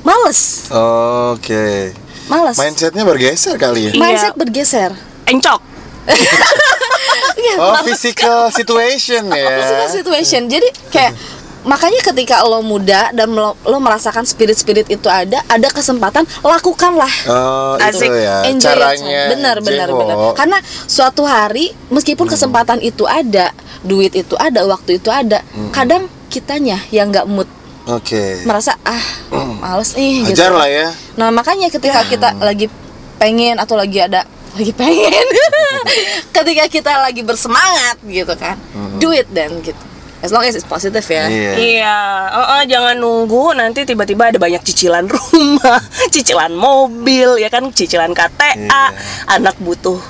males 0.00 0.70
Oke. 1.34 1.90
males 2.28 2.54
Mindsetnya 2.54 3.02
bergeser 3.02 3.58
kali 3.58 3.90
ya. 3.90 3.92
Iya. 3.92 3.98
mindset 3.98 4.34
bergeser 4.34 4.90
encok 5.26 5.58
Oh, 7.58 7.74
physical 7.82 8.48
situation 8.50 9.26
ya. 9.28 9.46
physical 9.56 9.88
situation 9.90 10.42
jadi 10.46 10.68
kayak 10.88 11.12
makanya 11.60 12.00
ketika 12.02 12.40
lo 12.40 12.60
muda 12.60 13.10
dan 13.10 13.28
lo, 13.28 13.58
lo 13.60 13.76
merasakan 13.78 14.22
spirit-spirit 14.22 14.86
itu 14.86 15.04
ada 15.04 15.42
ada 15.44 15.68
kesempatan 15.68 16.22
lakukanlah 16.40 17.10
Oh, 17.26 17.74
itu 17.76 17.98
Asik. 17.98 18.10
ya. 18.10 18.46
enjoy 18.46 18.72
Caranya 18.72 19.20
benar 19.28 19.56
benar 19.58 19.88
benar 19.90 20.16
karena 20.32 20.58
suatu 20.86 21.22
hari 21.22 21.74
meskipun 21.88 22.24
Hmm. 22.24 22.32
kesempatan 22.32 22.78
itu 22.80 23.04
ada 23.04 23.50
duit 23.80 24.14
itu 24.14 24.34
ada 24.34 24.64
waktu 24.64 24.96
itu 24.96 25.10
ada 25.10 25.42
Hmm. 25.50 25.68
kadang 25.68 26.06
kitanya 26.28 26.78
yang 26.88 27.10
nggak 27.10 27.26
mood 27.26 27.50
Oke. 27.84 28.44
merasa 28.44 28.76
ah 28.82 29.02
males 29.58 29.92
nih 29.92 30.30
gitu 30.30 30.38
Ajar 30.38 30.52
lah 30.54 30.68
ya. 30.68 30.88
nah 31.16 31.28
makanya 31.28 31.68
ketika 31.68 32.04
kita 32.04 32.38
lagi 32.38 32.70
pengen 33.16 33.56
atau 33.56 33.74
lagi 33.74 33.98
ada 33.98 34.22
lagi 34.56 34.72
pengen 34.72 35.26
ketika 36.36 36.64
kita 36.70 36.92
lagi 37.02 37.20
bersemangat 37.20 38.00
gitu 38.04 38.34
kan 38.38 38.56
do 38.96 39.12
it 39.12 39.28
then 39.30 39.52
gitu 39.60 39.78
as 40.18 40.34
long 40.34 40.42
as 40.42 40.58
it's 40.58 40.66
positive 40.66 41.04
ya 41.06 41.30
Iya. 41.30 41.52
Iya, 41.54 41.98
uh-uh, 42.34 42.62
jangan 42.66 42.98
nunggu 42.98 43.54
nanti 43.54 43.86
tiba-tiba 43.86 44.34
ada 44.34 44.38
banyak 44.42 44.58
cicilan 44.66 45.06
rumah, 45.14 45.78
cicilan 46.10 46.50
mobil, 46.58 47.38
ya 47.38 47.46
kan, 47.46 47.70
cicilan 47.70 48.10
KTA, 48.10 48.58
Iya. 48.58 48.82
anak 49.30 49.54
butuh 49.62 50.02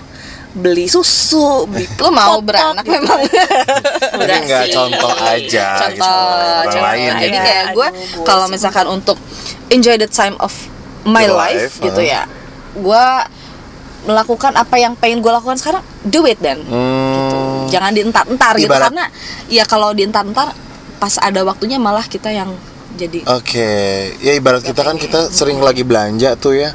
beli 0.57 0.89
susu, 0.89 1.69
beli 1.69 1.85
lo 2.03 2.09
mau 2.09 2.41
beranak 2.41 2.89
gitu. 2.89 2.97
memang 2.97 3.21
Ini 4.17 4.49
sih. 4.49 4.73
contoh 4.75 5.13
aja 5.13 5.67
contoh 5.77 5.93
gitu. 5.93 6.73
Contoh. 6.73 6.83
lain 6.89 7.11
jadi 7.21 7.37
ya. 7.37 7.45
kayak 7.45 7.67
gue 7.77 7.89
Aduh, 7.93 8.07
gue 8.17 8.25
kalau 8.27 8.47
misalkan 8.49 8.87
untuk 8.89 9.21
enjoy 9.69 10.01
the 10.01 10.09
time 10.09 10.35
of 10.41 10.51
my 11.05 11.29
life, 11.29 11.77
life, 11.79 11.85
gitu 11.85 12.01
uh. 12.01 12.07
ya 12.17 12.23
gue 12.75 13.05
melakukan 14.01 14.53
apa 14.53 14.77
yang 14.77 14.95
pengen 14.95 15.19
gue 15.19 15.29
lakukan 15.29 15.55
sekarang 15.55 15.83
do 16.03 16.23
it 16.25 16.39
then 16.39 16.63
Hmm. 16.63 17.67
jangan 17.67 17.91
dientar-entar 17.91 18.55
gitu 18.57 18.71
karena 18.71 19.11
ya 19.47 19.63
kalau 19.63 19.91
dientar-entar 19.91 20.55
pas 20.97 21.15
ada 21.17 21.43
waktunya 21.43 21.77
malah 21.77 22.03
kita 22.03 22.29
yang 22.29 22.51
jadi 22.91 23.23
Oke, 23.29 23.71
ya 24.19 24.35
ibarat 24.35 24.59
kita 24.61 24.83
kan 24.83 24.95
kita 24.95 25.29
sering 25.29 25.59
lagi 25.59 25.83
belanja 25.83 26.35
tuh 26.35 26.59
ya. 26.59 26.75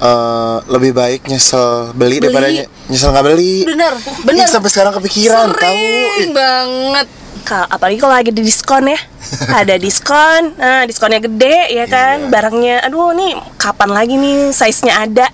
Eh, 0.00 0.56
lebih 0.66 0.92
baik 0.92 1.26
nyesel 1.26 1.92
beli, 1.92 2.16
Beli. 2.16 2.24
daripada 2.24 2.48
nye- 2.48 2.70
nyesel 2.86 3.10
nggak 3.10 3.26
beli. 3.26 3.56
bener 3.64 3.92
bener 4.22 4.44
Ih, 4.44 4.48
sampai 4.48 4.70
sekarang 4.70 4.94
kepikiran 4.96 5.50
tahu. 5.50 5.76
Sering 6.16 6.32
banget 6.32 7.06
Ka- 7.06 7.19
apalagi 7.48 7.98
kalau 7.98 8.14
lagi 8.14 8.30
di 8.30 8.42
diskon 8.44 8.88
ya 8.88 8.98
ada 9.60 9.74
diskon 9.76 10.54
nah 10.56 10.84
diskonnya 10.84 11.20
gede 11.22 11.74
ya 11.74 11.84
kan 11.88 12.26
Iya. 12.26 12.30
barangnya 12.32 12.76
aduh 12.84 13.14
nih 13.14 13.32
kapan 13.56 13.90
lagi 13.92 14.14
nih 14.18 14.50
size 14.50 14.82
nya 14.84 15.04
ada 15.06 15.26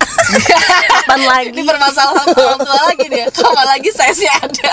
kapan 1.07 1.23
lagi 1.25 1.51
Ini 1.55 1.63
permasalahan 1.65 2.27
orang 2.35 2.61
tua 2.61 2.83
lagi 2.91 3.07
dia. 3.07 3.27
Kapan 3.31 3.67
lagi 3.67 3.91
size-nya 3.95 4.33
ada. 4.43 4.73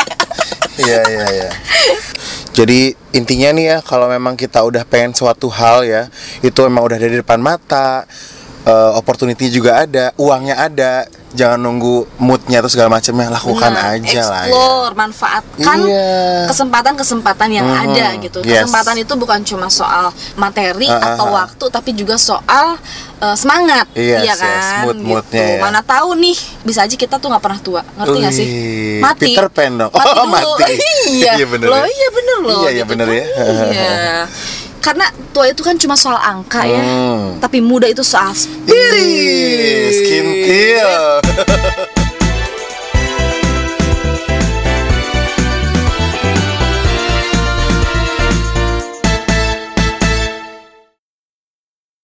Iya 0.82 1.00
iya 1.06 1.26
iya. 1.30 1.50
Jadi 2.54 2.98
intinya 3.14 3.50
nih 3.54 3.66
ya 3.70 3.78
kalau 3.86 4.10
memang 4.10 4.34
kita 4.34 4.66
udah 4.66 4.82
pengen 4.86 5.14
suatu 5.14 5.50
hal 5.54 5.86
ya 5.86 6.10
itu 6.42 6.58
memang 6.66 6.86
udah 6.86 6.98
dari 6.98 7.22
depan 7.22 7.38
mata, 7.38 8.10
eh, 8.64 8.92
opportunity 8.96 9.48
juga 9.48 9.84
ada, 9.84 10.16
uangnya 10.16 10.56
ada, 10.58 10.92
jangan 11.32 11.58
nunggu 11.58 12.06
moodnya 12.16 12.62
atau 12.62 12.70
segala 12.70 12.94
macamnya 12.94 13.26
lakukan 13.28 13.74
Nah, 13.74 13.98
aja 13.98 14.22
lah 14.24 14.44
ya. 14.46 14.54
explore, 14.54 14.94
manfaatkan 14.94 15.78
Iya. 15.82 16.10
kesempatan-kesempatan 16.48 17.50
yang 17.50 17.66
Mhm, 17.66 17.82
ada 17.84 18.06
gitu. 18.22 18.38
yes. 18.42 18.64
Kesempatan 18.64 18.96
itu 19.02 19.14
bukan 19.14 19.40
cuma 19.42 19.66
soal 19.68 20.14
materi 20.36 20.86
Ah, 20.86 20.96
ah, 20.96 21.08
atau 21.18 21.28
ah. 21.28 21.44
waktu, 21.44 21.66
tapi 21.68 21.92
juga 21.92 22.16
soal 22.16 22.78
uh, 23.18 23.36
semangat, 23.36 23.88
Yes, 23.96 24.20
iya 24.22 24.32
yes, 24.32 24.40
kan? 24.40 24.84
mood-moodnya 24.86 25.42
gitu. 25.42 25.58
ya. 25.58 25.62
Mana 25.64 25.80
tahu 25.80 26.10
nih, 26.16 26.36
bisa 26.62 26.84
aja 26.84 26.94
kita 26.94 27.18
tuh 27.18 27.32
nggak 27.32 27.42
pernah 27.42 27.60
tua, 27.60 27.82
ngerti 27.98 28.18
nggak 28.20 28.36
sih? 28.36 28.48
Mati. 29.00 29.32
Peter 29.32 29.48
Pan 29.48 29.72
dong. 29.74 29.92
Mati 29.92 30.12
Oh, 30.22 30.28
mati. 30.30 30.76
iya. 31.18 31.34
Iya, 31.36 31.46
bener 31.48 31.68
loh, 31.68 31.82
ya. 31.82 31.88
iya 31.90 32.08
bener 32.12 32.38
loh. 32.40 32.52
Iya, 32.54 32.70
iya, 32.70 32.84
gitu 32.84 32.92
bener 32.94 33.08
kan. 33.08 33.16
ya. 33.18 33.26
Iya. 33.74 33.92
karena 34.84 35.08
tua 35.32 35.48
itu 35.48 35.64
kan 35.64 35.80
cuma 35.80 35.96
soal 35.96 36.20
angka 36.20 36.68
ya. 36.68 36.84
Hmm. 36.84 37.40
Tapi 37.40 37.64
muda 37.64 37.88
itu 37.88 38.04
soal 38.04 38.36
spirit. 38.36 39.96
Skin 39.96 40.28